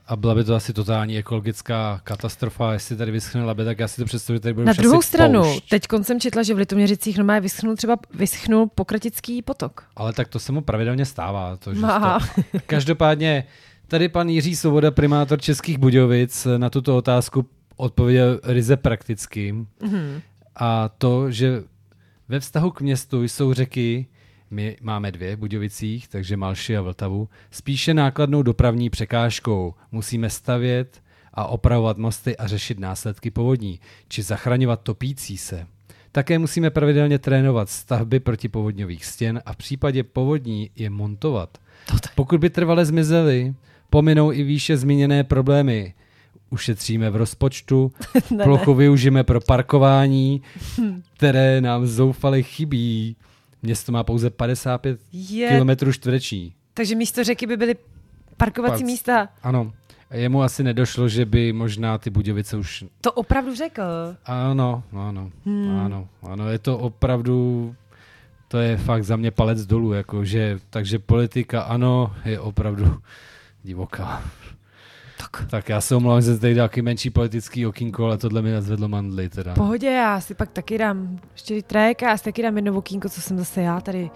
A 0.07 0.15
byla 0.15 0.35
by 0.35 0.43
to 0.43 0.55
asi 0.55 0.73
totální 0.73 1.17
ekologická 1.17 2.01
katastrofa, 2.03 2.73
jestli 2.73 2.95
tady 2.95 3.11
vyschne 3.11 3.43
labe, 3.43 3.65
tak 3.65 3.79
já 3.79 3.87
si 3.87 4.01
to 4.01 4.05
představuji, 4.05 4.37
že 4.37 4.39
tady 4.39 4.53
bude 4.53 4.65
Na 4.65 4.73
druhou 4.73 5.01
stranu, 5.01 5.41
poušť. 5.43 5.69
teď 5.69 5.83
jsem 6.01 6.19
četla, 6.19 6.43
že 6.43 6.53
v 6.53 6.57
Litoměřicích 6.57 7.17
normálně 7.17 7.41
vyschnul 7.41 7.75
třeba 7.75 7.97
vyschnul 8.13 8.69
pokratický 8.75 9.41
potok. 9.41 9.83
Ale 9.95 10.13
tak 10.13 10.27
to 10.27 10.39
se 10.39 10.51
mu 10.51 10.61
pravidelně 10.61 11.05
stává. 11.05 11.57
To, 11.57 11.73
že 11.73 11.81
to... 11.81 12.17
Každopádně, 12.65 13.47
tady 13.87 14.09
pan 14.09 14.29
Jiří 14.29 14.55
Svoboda, 14.55 14.91
primátor 14.91 15.41
Českých 15.41 15.77
Budějovic, 15.77 16.47
na 16.57 16.69
tuto 16.69 16.97
otázku 16.97 17.45
odpověděl 17.75 18.39
ryze 18.43 18.77
prakticky. 18.77 19.51
Mhm. 19.81 20.21
A 20.55 20.89
to, 20.89 21.31
že 21.31 21.63
ve 22.29 22.39
vztahu 22.39 22.71
k 22.71 22.81
městu 22.81 23.23
jsou 23.23 23.53
řeky, 23.53 24.05
my 24.51 24.77
máme 24.81 25.11
dvě 25.11 25.35
v 25.35 25.39
Budějovicích, 25.39 26.07
takže 26.07 26.37
Malši 26.37 26.77
a 26.77 26.81
Vltavu, 26.81 27.29
spíše 27.51 27.93
nákladnou 27.93 28.41
dopravní 28.41 28.89
překážkou. 28.89 29.73
Musíme 29.91 30.29
stavět 30.29 31.01
a 31.33 31.45
opravovat 31.45 31.97
mosty 31.97 32.37
a 32.37 32.47
řešit 32.47 32.79
následky 32.79 33.31
povodní, 33.31 33.79
či 34.07 34.23
zachraňovat 34.23 34.81
topící 34.81 35.37
se. 35.37 35.67
Také 36.11 36.39
musíme 36.39 36.69
pravidelně 36.69 37.19
trénovat 37.19 37.69
stavby 37.69 38.19
protipovodňových 38.19 39.05
stěn 39.05 39.41
a 39.45 39.53
v 39.53 39.57
případě 39.57 40.03
povodní 40.03 40.69
je 40.75 40.89
montovat. 40.89 41.57
Pokud 42.15 42.39
by 42.39 42.49
trvale 42.49 42.85
zmizely, 42.85 43.53
pominou 43.89 44.31
i 44.31 44.43
výše 44.43 44.77
zmíněné 44.77 45.23
problémy. 45.23 45.93
Ušetříme 46.49 47.09
v 47.09 47.15
rozpočtu, 47.15 47.91
Ne, 48.31 48.43
plochu 48.43 48.73
využijeme 48.73 49.23
pro 49.23 49.41
parkování, 49.41 50.41
které 51.17 51.61
nám 51.61 51.85
zoufale 51.87 52.41
chybí. 52.41 53.15
Město 53.63 53.91
má 53.91 54.03
pouze 54.03 54.29
55 54.29 54.99
Je, 55.13 55.49
kilometrů 55.49 55.91
čtvereční. 55.93 56.53
takže 56.73 56.95
místo 56.95 57.23
řeky 57.23 57.47
by 57.47 57.57
byly 57.57 57.75
parkovací 58.37 58.73
Pac. 58.83 58.91
místa. 58.91 59.29
Ano. 59.43 59.71
A 60.09 60.15
Jemu 60.15 60.41
asi 60.41 60.63
nedošlo, 60.63 61.09
že 61.09 61.25
by 61.25 61.53
možná 61.53 61.97
ty 61.97 62.09
Budějovice 62.09 62.57
už... 62.57 62.83
To 63.01 63.11
opravdu 63.11 63.55
řekl. 63.55 63.81
Ano, 64.25 64.83
ano, 64.97 65.31
Hmm. 65.45 65.79
ano, 65.79 66.07
ano, 66.23 66.49
je 66.49 66.59
to 66.59 66.77
opravdu... 66.77 67.75
To 68.47 68.57
je 68.57 68.77
fakt 68.77 69.03
za 69.03 69.15
mě 69.15 69.31
palec 69.31 69.65
dolů, 69.65 69.93
jakože, 69.93 70.59
takže 70.69 70.99
politika, 70.99 71.61
ano, 71.61 72.15
je 72.25 72.39
opravdu 72.39 72.97
divoká. 73.63 74.23
Tak. 75.31 75.45
Tak 75.49 75.69
já 75.69 75.81
se 75.81 75.95
omlouvám, 75.95 76.21
že 76.21 76.37
tady 76.37 76.55
taky 76.55 76.81
menší 76.81 77.09
politický 77.09 77.67
okýnko, 77.67 78.05
ale 78.05 78.17
tohle 78.17 78.41
mi 78.41 78.51
nazvedlo 78.51 78.87
mandly 78.87 79.29
teda. 79.29 79.53
Pohodě, 79.53 79.87
já 79.87 80.21
si 80.21 80.33
pak 80.33 80.51
taky 80.51 80.77
dám 80.77 81.19
ještě 81.33 81.61
trek 81.61 82.03
a 82.03 82.09
já 82.09 82.17
si 82.17 82.23
taky 82.23 82.43
dám 82.43 82.55
jedno 82.55 82.73
okýnko, 82.73 83.09
co 83.09 83.21
jsem 83.21 83.37
zase 83.37 83.61
já 83.61 83.81
tady 83.81 84.09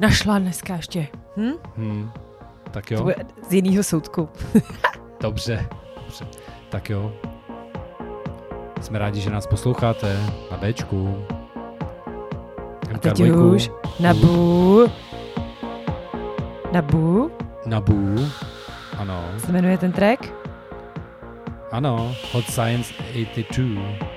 našla 0.00 0.38
dneska 0.38 0.76
ještě. 0.76 1.06
Hm? 1.36 1.52
Hmm. 1.76 2.10
Tak 2.70 2.86
To 2.86 2.94
jo, 2.94 3.02
bude 3.02 3.14
z 3.48 3.52
jiného 3.52 3.82
soudku. 3.82 4.28
dobře. 5.20 5.66
dobře. 6.04 6.26
Tak 6.68 6.90
jo. 6.90 7.12
Jsme 8.80 8.98
rádi, 8.98 9.20
že 9.20 9.30
nás 9.30 9.46
posloucháte 9.46 10.20
na 10.50 10.56
Bčku. 10.56 11.24
A 12.94 12.98
teď 12.98 13.20
už 13.20 13.70
na 14.00 14.14
bu. 14.14 14.86
Na 16.72 16.82
bu 16.82 17.30
Na 17.66 17.80
Bu. 17.80 18.26
Ano, 18.98 19.24
se 19.38 19.52
jmenuje 19.52 19.78
ten 19.78 19.92
track. 19.92 20.37
Ano. 21.70 22.14
Hot 22.32 22.44
Science 22.48 22.92
82. 23.14 24.07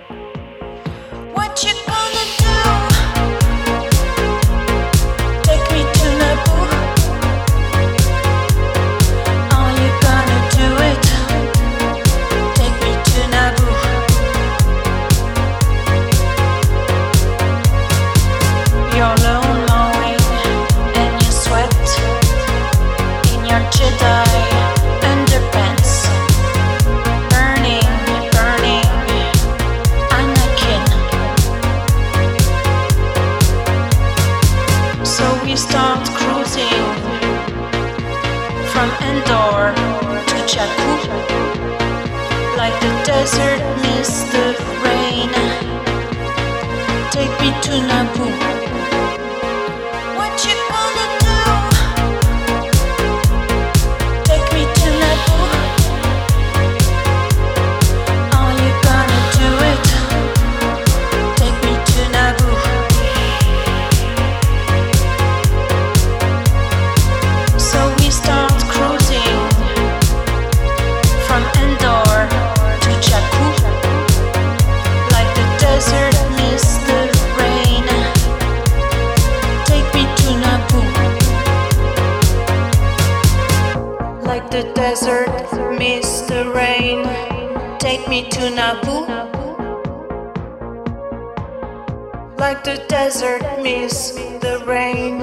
Like 92.41 92.63
the 92.63 92.83
desert 92.87 93.43
miss 93.61 94.13
the 94.41 94.63
rain. 94.65 95.19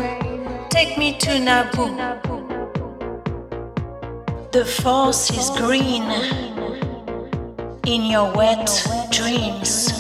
Take 0.70 0.96
me 0.96 1.18
to 1.18 1.30
Naboo. 1.30 1.90
The 4.52 4.64
force 4.64 5.28
is 5.32 5.50
green 5.58 6.04
in 7.88 8.04
your 8.04 8.32
wet 8.34 8.70
dreams. 9.10 9.90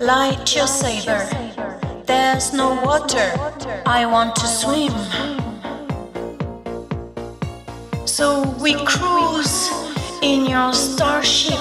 Light 0.00 0.56
your 0.56 0.66
saber. 0.66 1.28
There's 2.06 2.54
no 2.54 2.80
water. 2.82 3.28
I 3.84 4.06
want 4.06 4.36
to 4.36 4.46
swim. 4.46 4.96
So 8.06 8.48
we 8.58 8.72
cruise 8.86 9.68
in 10.22 10.46
your 10.46 10.72
starship 10.72 11.60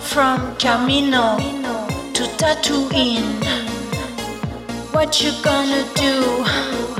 from 0.00 0.56
Camino 0.56 1.61
to 2.62 2.88
in. 2.94 3.42
What 4.92 5.22
you 5.22 5.32
gonna 5.42 5.84
do? 5.94 6.91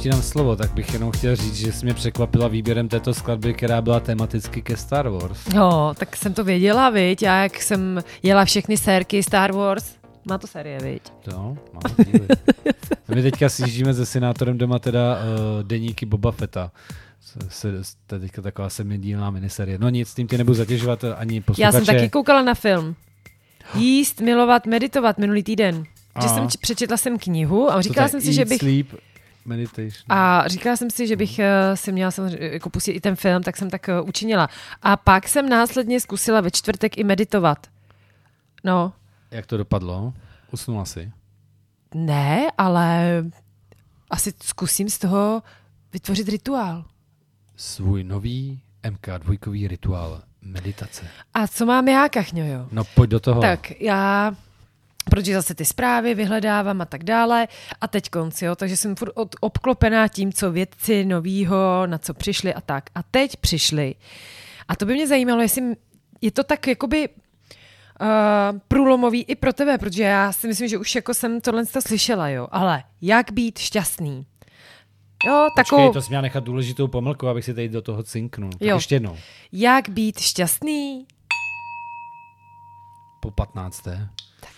Ti 0.00 0.08
dám, 0.08 0.22
slovo, 0.22 0.56
tak 0.56 0.72
bych 0.74 0.92
jenom 0.92 1.10
chtěl 1.12 1.36
říct, 1.36 1.56
že 1.56 1.72
jsi 1.72 1.84
mě 1.84 1.94
překvapila 1.94 2.48
výběrem 2.48 2.88
této 2.88 3.14
skladby, 3.14 3.54
která 3.54 3.82
byla 3.82 4.00
tematicky 4.00 4.62
ke 4.62 4.76
Star 4.76 5.08
Wars. 5.08 5.48
No, 5.54 5.94
tak 5.98 6.16
jsem 6.16 6.34
to 6.34 6.44
věděla, 6.44 6.90
viď? 6.90 7.22
Já 7.22 7.42
jak 7.42 7.62
jsem 7.62 8.02
jela 8.22 8.44
všechny 8.44 8.76
sérky 8.76 9.22
Star 9.22 9.52
Wars, 9.52 9.84
má 10.28 10.38
to 10.38 10.46
série, 10.46 10.78
viď? 10.78 11.02
To, 11.22 11.32
mám 11.72 12.06
díly. 12.06 12.26
My 13.08 13.22
teďka 13.22 13.48
sjíždíme 13.48 13.94
se 13.94 14.06
senátorem 14.06 14.58
doma 14.58 14.78
teda 14.78 15.16
uh, 15.16 15.62
deníky 15.62 16.06
Boba 16.06 16.32
Fetta. 16.32 16.70
Se, 17.20 17.38
se, 17.48 17.82
to 18.06 18.14
je 18.14 18.20
teďka 18.20 18.42
taková 18.42 18.70
sedmidílná 18.70 19.30
miniserie. 19.30 19.78
No 19.78 19.88
nic, 19.88 20.14
tím 20.14 20.26
tě 20.26 20.38
nebudu 20.38 20.54
zatěžovat 20.54 21.04
ani 21.16 21.40
posluchače. 21.40 21.62
Já 21.62 21.72
jsem 21.84 21.94
taky 21.94 22.08
koukala 22.10 22.42
na 22.42 22.54
film. 22.54 22.94
Jíst, 23.74 24.20
milovat, 24.20 24.66
meditovat 24.66 25.18
minulý 25.18 25.42
týden. 25.42 25.84
Že 26.22 26.26
A. 26.26 26.34
jsem 26.34 26.48
č- 26.48 26.58
přečetla 26.60 26.96
jsem 26.96 27.18
knihu 27.18 27.72
a 27.72 27.82
říkala 27.82 28.08
To 28.08 28.10
jsem 28.10 28.20
si, 28.20 28.32
že 28.32 28.44
bych 28.44 28.58
Sleep, 28.58 28.86
meditation. 29.50 30.04
a 30.08 30.48
říkala 30.48 30.76
jsem 30.76 30.90
si, 30.90 31.06
že 31.06 31.16
bych 31.16 31.38
eh, 31.38 31.76
si 31.76 31.92
měla 31.92 32.10
samozřejmě 32.10 32.46
jako 32.52 32.70
pustit 32.70 32.92
i 32.92 33.00
ten 33.00 33.16
film, 33.16 33.42
tak 33.42 33.56
jsem 33.56 33.70
tak 33.70 33.88
eh, 33.88 34.00
učinila. 34.00 34.48
A 34.82 34.96
pak 34.96 35.28
jsem 35.28 35.48
následně 35.48 36.00
zkusila 36.00 36.40
ve 36.40 36.50
čtvrtek 36.50 36.98
i 36.98 37.04
meditovat. 37.04 37.66
No, 38.64 38.92
Jak 39.30 39.46
to 39.46 39.56
dopadlo? 39.56 40.12
Usnula 40.52 40.84
si? 40.84 41.12
ne, 41.94 42.46
ale 42.58 43.06
asi 44.10 44.32
zkusím 44.42 44.90
z 44.90 44.98
toho 44.98 45.42
vytvořit 45.92 46.28
rituál. 46.28 46.84
Svůj 47.56 48.04
nový 48.04 48.60
MK2 48.82 49.68
rituál 49.68 50.22
meditace. 50.42 51.06
A 51.34 51.46
co 51.46 51.66
mám 51.66 51.88
já, 51.88 52.08
Kachňo, 52.08 52.44
No 52.72 52.84
pojď 52.84 53.10
do 53.10 53.20
toho. 53.20 53.40
Tak 53.40 53.80
já, 53.80 54.32
protože 55.10 55.34
zase 55.34 55.54
ty 55.54 55.64
zprávy 55.64 56.14
vyhledávám 56.14 56.80
a 56.80 56.84
tak 56.84 57.04
dále 57.04 57.48
a 57.80 57.88
teď 57.88 58.10
konci, 58.10 58.44
jo, 58.44 58.56
takže 58.56 58.76
jsem 58.76 58.96
furt 58.96 59.12
od, 59.14 59.36
obklopená 59.40 60.08
tím, 60.08 60.32
co 60.32 60.52
vědci 60.52 61.04
novýho, 61.04 61.86
na 61.86 61.98
co 61.98 62.14
přišli 62.14 62.54
a 62.54 62.60
tak. 62.60 62.90
A 62.94 63.02
teď 63.02 63.36
přišli. 63.36 63.94
A 64.68 64.76
to 64.76 64.86
by 64.86 64.94
mě 64.94 65.06
zajímalo, 65.06 65.42
jestli 65.42 65.62
je 66.20 66.30
to 66.30 66.44
tak 66.44 66.66
jakoby 66.66 67.08
uh, 67.08 68.58
průlomový 68.68 69.22
i 69.22 69.34
pro 69.34 69.52
tebe, 69.52 69.78
protože 69.78 70.02
já 70.02 70.32
si 70.32 70.48
myslím, 70.48 70.68
že 70.68 70.78
už 70.78 70.94
jako 70.94 71.14
jsem 71.14 71.40
tohle 71.40 71.66
to 71.66 71.82
slyšela, 71.82 72.28
jo. 72.28 72.48
Ale 72.50 72.82
jak 73.02 73.32
být 73.32 73.58
šťastný? 73.58 74.26
Jo, 75.26 75.48
takovou, 75.56 75.82
Počkej, 75.82 75.92
to 75.92 76.02
jsi 76.02 76.08
měla 76.08 76.22
nechat 76.22 76.44
důležitou 76.44 76.88
pomlku, 76.88 77.28
abych 77.28 77.44
si 77.44 77.54
tady 77.54 77.68
do 77.68 77.82
toho 77.82 78.02
cinknul. 78.02 78.50
Tak 78.50 78.60
Jo. 78.60 78.76
ještě 78.76 78.94
jednou. 78.94 79.16
jak 79.52 79.88
být 79.88 80.18
šťastný? 80.20 81.06
Po 83.20 83.30
15. 83.30 83.82
Tak 83.82 84.50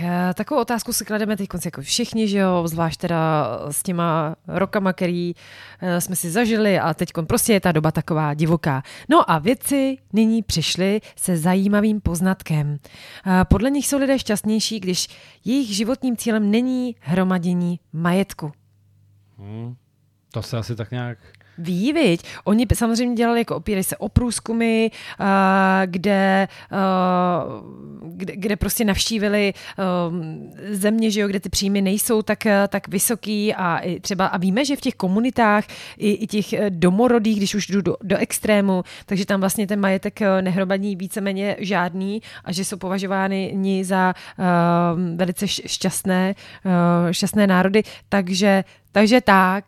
eh, 0.00 0.34
takovou 0.34 0.60
otázku 0.60 0.92
si 0.92 1.04
klademe 1.04 1.36
teď 1.36 1.48
jako 1.64 1.82
všichni, 1.82 2.28
že 2.28 2.38
jo, 2.38 2.68
zvlášť 2.68 3.00
teda 3.00 3.58
s 3.70 3.82
těma 3.82 4.36
rokama, 4.48 4.92
který 4.92 5.34
eh, 5.80 6.00
jsme 6.00 6.16
si 6.16 6.30
zažili 6.30 6.78
a 6.78 6.94
teď 6.94 7.12
prostě 7.26 7.52
je 7.52 7.60
ta 7.60 7.72
doba 7.72 7.90
taková 7.90 8.34
divoká. 8.34 8.82
No 9.08 9.30
a 9.30 9.38
vědci 9.38 9.98
nyní 10.12 10.42
přišli 10.42 11.00
se 11.16 11.36
zajímavým 11.36 12.00
poznatkem. 12.00 12.78
Eh, 13.26 13.44
Podle 13.44 13.70
nich 13.70 13.86
jsou 13.86 13.98
lidé 13.98 14.18
šťastnější, 14.18 14.80
když 14.80 15.08
jejich 15.44 15.68
životním 15.68 16.16
cílem 16.16 16.50
není 16.50 16.96
hromadění 17.00 17.80
majetku. 17.92 18.52
Hm. 19.38 19.74
To 20.32 20.42
se 20.42 20.58
asi 20.58 20.76
tak 20.76 20.90
nějak... 20.90 21.18
Ví, 21.60 21.92
viď? 21.92 22.22
Oni 22.44 22.66
samozřejmě 22.74 23.14
dělali, 23.14 23.40
jako 23.40 23.56
opírají 23.56 23.84
se 23.84 23.96
o 23.96 24.08
průzkumy, 24.08 24.90
uh, 25.20 25.26
kde, 25.86 26.48
uh, 26.72 28.10
kde, 28.16 28.36
kde 28.36 28.56
prostě 28.56 28.84
navštívili 28.84 29.54
um, 30.08 30.52
země, 30.70 31.10
že 31.10 31.20
jo, 31.20 31.28
kde 31.28 31.40
ty 31.40 31.48
příjmy 31.48 31.82
nejsou 31.82 32.22
tak, 32.22 32.46
eh, 32.46 32.68
tak 32.68 32.88
vysoký 32.88 33.54
a 33.54 33.78
i 33.78 34.00
třeba 34.00 34.26
a 34.26 34.36
víme, 34.36 34.64
že 34.64 34.76
v 34.76 34.80
těch 34.80 34.94
komunitách 34.94 35.64
i, 35.98 36.10
i 36.12 36.26
těch 36.26 36.52
eh, 36.52 36.70
domorodých, 36.70 37.36
když 37.36 37.54
už 37.54 37.66
jdu 37.66 37.80
do, 37.80 37.96
do 38.02 38.16
extrému, 38.16 38.82
takže 39.06 39.26
tam 39.26 39.40
vlastně 39.40 39.66
ten 39.66 39.80
majetek 39.80 40.22
eh, 40.22 40.42
nehromadní 40.42 40.96
víceméně 40.96 41.56
žádný 41.58 42.22
a 42.44 42.52
že 42.52 42.64
jsou 42.64 42.76
považovány 42.76 43.52
ni 43.54 43.84
za 43.84 44.14
velice 45.16 45.48
šťastné, 45.48 46.34
šťastné 47.10 47.46
národy, 47.46 47.82
takže, 48.08 48.64
takže 48.92 49.20
tak. 49.20 49.64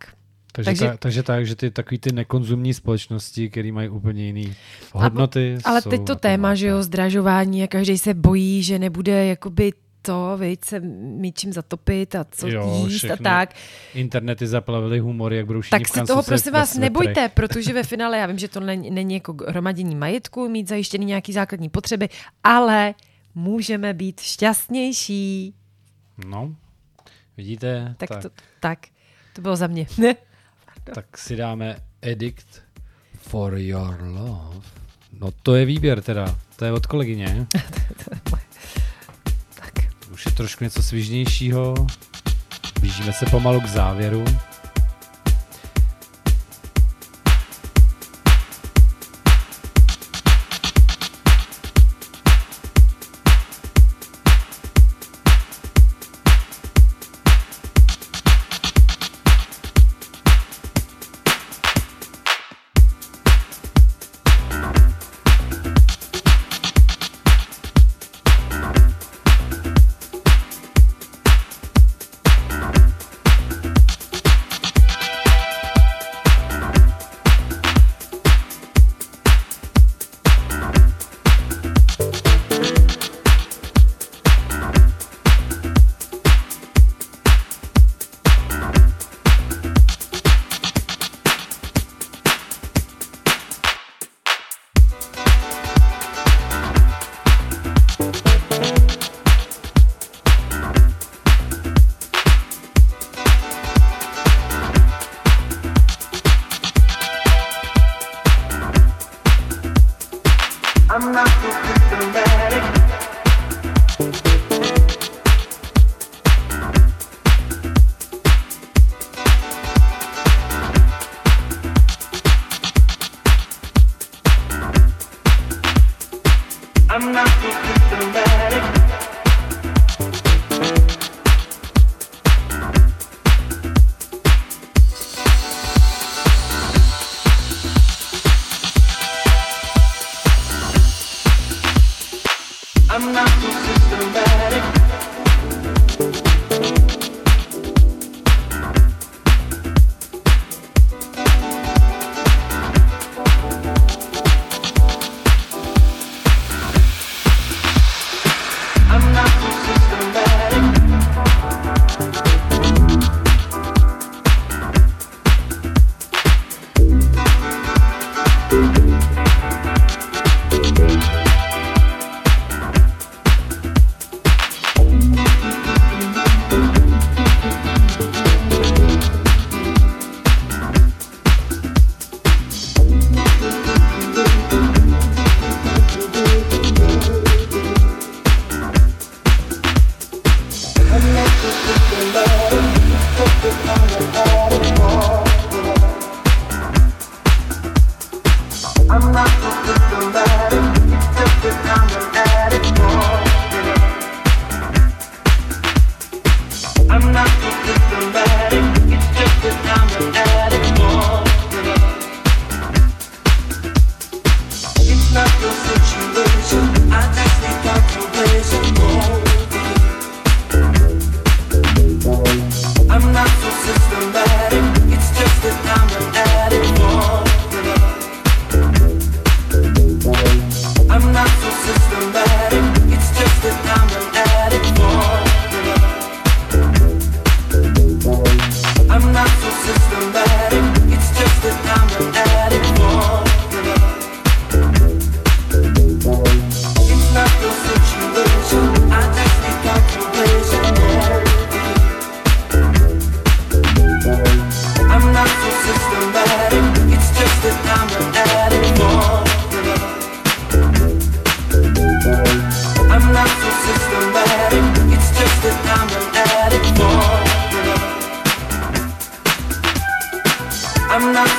Takže, 0.53 0.69
Takže- 0.71 0.87
ta, 0.87 0.97
takže 0.97 1.23
tak, 1.23 1.47
že 1.47 1.57
ty 1.57 1.71
takový 1.71 1.99
ty 1.99 2.13
nekonzumní 2.13 2.75
společnosti, 2.75 3.51
které 3.51 3.73
mají 3.73 3.89
úplně 3.89 4.25
jiný 4.27 4.55
hodnoty. 4.93 5.57
Ale 5.65 5.83
jsou 5.83 5.91
teď 5.91 6.05
to 6.07 6.17
téma, 6.17 6.55
že 6.55 6.67
jo, 6.67 6.83
zdražování 6.83 7.63
a 7.63 7.67
každý 7.67 7.99
se 7.99 8.15
bojí, 8.15 8.63
že 8.63 8.79
nebude 8.79 9.27
jakoby 9.27 9.73
to, 10.03 10.39
víc 10.41 10.65
se 10.65 10.81
mít 10.81 11.39
čím 11.39 11.53
zatopit 11.53 12.15
a 12.15 12.27
co 12.31 12.49
Jo, 12.49 12.85
jíst 12.87 13.05
a 13.05 13.17
tak. 13.17 13.55
Internety 13.95 14.47
zaplavily 14.47 14.99
humor, 14.99 15.33
jak 15.33 15.47
budou 15.47 15.61
všichni 15.61 15.79
Tak 15.79 15.89
se 15.89 16.03
toho 16.07 16.23
prosím 16.23 16.53
vás 16.53 16.77
nebojte, 16.77 17.29
protože 17.29 17.73
ve 17.73 17.83
finále 17.83 18.19
já 18.19 18.27
vím, 18.27 18.39
že 18.39 18.49
to 18.49 18.61
není, 18.61 18.91
není 18.91 19.15
jako 19.15 19.37
hromadění 19.49 19.97
majetku, 19.97 20.49
mít 20.49 20.69
zajištěný 20.69 21.05
nějaký 21.05 21.33
základní 21.33 21.69
potřeby, 21.69 22.09
ale 22.45 22.95
můžeme 23.35 23.95
být 23.95 24.21
šťastnější. 24.21 25.55
No, 26.27 26.55
vidíte, 27.37 27.95
Tak, 27.99 28.09
tak, 28.09 28.23
To, 28.23 28.31
tak 28.61 28.79
to 29.33 29.43
bylo 29.43 29.57
za 29.57 29.67
mě. 29.67 29.87
Tak 30.85 31.19
si 31.19 31.37
dáme 31.37 31.77
Edict 32.03 32.63
for 33.17 33.55
your 33.55 33.97
love. 34.01 34.61
No 35.21 35.31
to 35.43 35.55
je 35.55 35.65
výběr 35.65 36.03
teda, 36.03 36.39
to 36.57 36.65
je 36.65 36.73
od 36.73 36.87
kolegyně. 36.87 37.47
tak. 39.55 39.73
Už 40.13 40.27
je 40.27 40.33
trošku 40.33 40.65
něco 40.65 40.83
svižnějšího. 40.83 41.75
Blížíme 42.81 43.13
se 43.13 43.27
pomalu 43.27 43.61
k 43.61 43.67
závěru. 43.67 44.25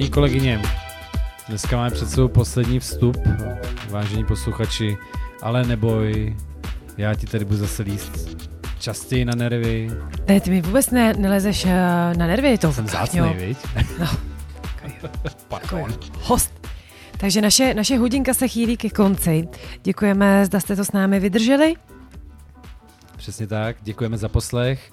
paní 0.00 0.10
kolegyně, 0.10 0.62
dneska 1.48 1.76
máme 1.76 1.90
před 1.90 2.10
sebou 2.10 2.28
poslední 2.28 2.78
vstup, 2.78 3.16
vážení 3.90 4.24
posluchači, 4.24 4.98
ale 5.42 5.64
neboj, 5.64 6.36
já 6.96 7.14
ti 7.14 7.26
tady 7.26 7.44
budu 7.44 7.56
zase 7.58 7.82
líst 7.82 8.48
častěji 8.78 9.24
na 9.24 9.34
nervy, 9.34 9.90
Ne, 10.28 10.40
ty 10.40 10.50
mi 10.50 10.62
vůbec 10.62 10.90
ne, 10.90 11.14
nelezeš 11.14 11.64
eh, 11.64 11.70
na 12.16 12.26
nervy, 12.26 12.58
to 12.58 12.72
jsem 12.72 12.88
zácnej, 12.88 13.34
viď? 13.34 13.58
Pardon. 15.48 15.94
Host. 16.22 16.68
Takže 17.18 17.40
naše, 17.40 17.74
naše 17.74 17.98
hodinka 17.98 18.34
se 18.34 18.48
chýlí 18.48 18.76
ke 18.76 18.90
konci. 18.90 19.48
Děkujeme, 19.82 20.46
zda 20.46 20.60
jste 20.60 20.76
to 20.76 20.84
s 20.84 20.92
námi 20.92 21.20
vydrželi. 21.20 21.74
Přesně 23.16 23.46
tak, 23.46 23.76
děkujeme 23.82 24.18
za 24.18 24.28
poslech. 24.28 24.92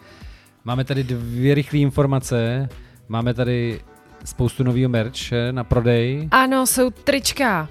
Máme 0.66 0.84
tady 0.84 1.04
dvě 1.04 1.56
rychlé 1.56 1.80
informace, 1.80 2.70
máme 3.10 3.34
tady 3.34 3.80
spoustu 4.28 4.64
nového 4.64 4.90
merch 4.90 5.32
na 5.52 5.64
prodej. 5.64 6.28
Ano, 6.32 6.68
jsou 6.68 6.90
trička. 6.90 7.68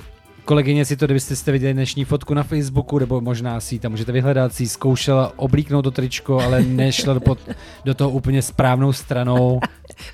Kolegyně 0.46 0.84
si 0.84 0.96
to, 0.96 1.04
kdybyste 1.04 1.36
jste 1.36 1.52
viděli 1.52 1.74
dnešní 1.74 2.04
fotku 2.04 2.34
na 2.34 2.42
Facebooku, 2.42 2.98
nebo 2.98 3.20
možná 3.20 3.60
si 3.60 3.74
ji 3.74 3.78
tam 3.78 3.90
můžete 3.90 4.12
vyhledat, 4.12 4.54
si 4.54 4.62
ji 4.62 4.68
zkoušela 4.68 5.32
oblíknout 5.36 5.84
do 5.84 5.90
tričko, 5.90 6.40
ale 6.40 6.62
nešla 6.62 7.14
do, 7.14 7.20
pod, 7.20 7.38
do 7.84 7.94
toho 7.94 8.10
úplně 8.10 8.42
správnou 8.42 8.92
stranou. 8.92 9.60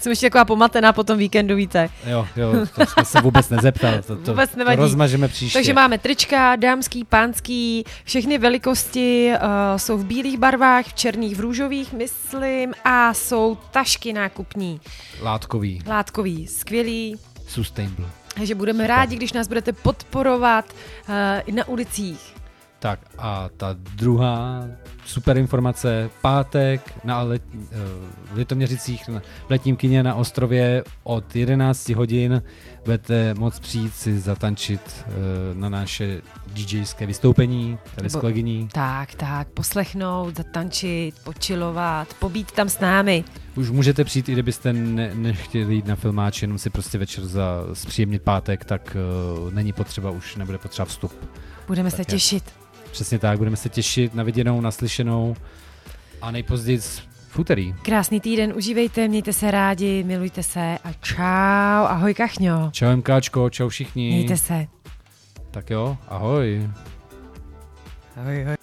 Jsem 0.00 0.10
ještě 0.12 0.26
taková 0.26 0.44
pomatená 0.44 0.92
po 0.92 1.04
tom 1.04 1.18
víkendu, 1.18 1.56
víte. 1.56 1.88
Jo, 2.06 2.26
jo, 2.36 2.52
to 2.74 2.86
jsme 2.86 3.04
se 3.04 3.20
vůbec 3.20 3.48
nezeptal, 3.50 4.02
to, 4.06 4.16
to, 4.16 4.22
Vůbec 4.32 4.50
to 4.50 4.58
nevadí. 4.58 4.76
rozmažeme 4.76 5.28
příště. 5.28 5.58
Takže 5.58 5.72
máme 5.74 5.98
trička, 5.98 6.56
dámský, 6.56 7.04
pánský, 7.04 7.84
všechny 8.04 8.38
velikosti 8.38 9.32
uh, 9.32 9.38
jsou 9.76 9.98
v 9.98 10.04
bílých 10.04 10.38
barvách, 10.38 10.86
v 10.86 10.94
černých, 10.94 11.36
v 11.36 11.40
růžových, 11.40 11.92
myslím, 11.92 12.74
a 12.84 13.14
jsou 13.14 13.58
tašky 13.70 14.12
nákupní, 14.12 14.80
Látkový, 15.22 15.82
látkový, 15.86 16.46
skvělý. 16.46 17.16
sustainable. 17.48 18.21
Takže 18.34 18.54
budeme 18.54 18.86
rádi, 18.86 19.16
když 19.16 19.32
nás 19.32 19.48
budete 19.48 19.72
podporovat 19.72 20.64
uh, 20.72 21.14
i 21.46 21.52
na 21.52 21.68
ulicích. 21.68 22.41
Tak 22.82 23.00
a 23.18 23.48
ta 23.56 23.76
druhá 23.94 24.64
super 25.06 25.36
informace, 25.36 26.10
pátek 26.22 26.92
na 27.04 27.22
let, 27.22 27.42
v 28.32 28.36
Litoměřicích 28.36 29.08
na- 29.08 29.20
v 29.46 29.50
letním 29.50 29.76
kině 29.76 30.02
na 30.02 30.14
ostrově 30.14 30.84
od 31.02 31.36
11 31.36 31.88
hodin 31.88 32.42
budete 32.84 33.34
moc 33.34 33.58
přijít 33.58 33.94
si 33.94 34.18
zatančit 34.20 34.80
uh, 35.06 35.58
na 35.58 35.68
naše 35.68 36.20
DJské 36.46 37.06
vystoupení, 37.06 37.78
tady 37.94 38.10
s 38.10 38.16
kolegyní. 38.16 38.68
Tak, 38.72 39.14
tak, 39.14 39.48
poslechnout, 39.48 40.36
zatančit, 40.36 41.14
počilovat, 41.24 42.14
pobít 42.14 42.52
tam 42.52 42.68
s 42.68 42.80
námi. 42.80 43.24
Už 43.56 43.70
můžete 43.70 44.04
přijít, 44.04 44.28
i 44.28 44.32
kdybyste 44.32 44.72
ne, 44.72 45.10
nechtěli 45.14 45.74
jít 45.74 45.86
na 45.86 45.96
filmáč, 45.96 46.42
jenom 46.42 46.58
si 46.58 46.70
prostě 46.70 46.98
večer 46.98 47.24
za 47.26 47.64
zpříjemnit 47.72 48.22
pátek, 48.22 48.64
tak 48.64 48.96
uh, 49.44 49.52
není 49.52 49.72
potřeba, 49.72 50.10
už 50.10 50.36
nebude 50.36 50.58
potřeba 50.58 50.86
vstup. 50.86 51.12
Budeme 51.68 51.90
Tak 51.90 51.96
se 51.96 52.04
těšit. 52.04 52.61
Přesně 52.92 53.18
tak, 53.18 53.38
budeme 53.38 53.56
se 53.56 53.68
těšit 53.68 54.14
na 54.14 54.22
viděnou, 54.22 54.60
naslyšenou 54.60 55.36
a 56.22 56.30
nejpozději 56.30 56.78
v 57.28 57.38
úterý. 57.38 57.74
Krásný 57.82 58.20
týden, 58.20 58.52
užívejte, 58.56 59.08
mějte 59.08 59.32
se 59.32 59.50
rádi, 59.50 60.04
milujte 60.04 60.42
se 60.42 60.78
a 60.84 60.92
čau, 60.92 61.86
ahoj 61.88 62.14
kachňo. 62.14 62.70
Čau 62.72 62.96
MKčko, 62.96 63.50
čau 63.50 63.68
všichni. 63.68 64.08
Mějte 64.08 64.36
se. 64.36 64.66
Tak 65.50 65.70
jo, 65.70 65.96
ahoj. 66.08 66.70
Ahoj, 68.16 68.44
ahoj. 68.44 68.56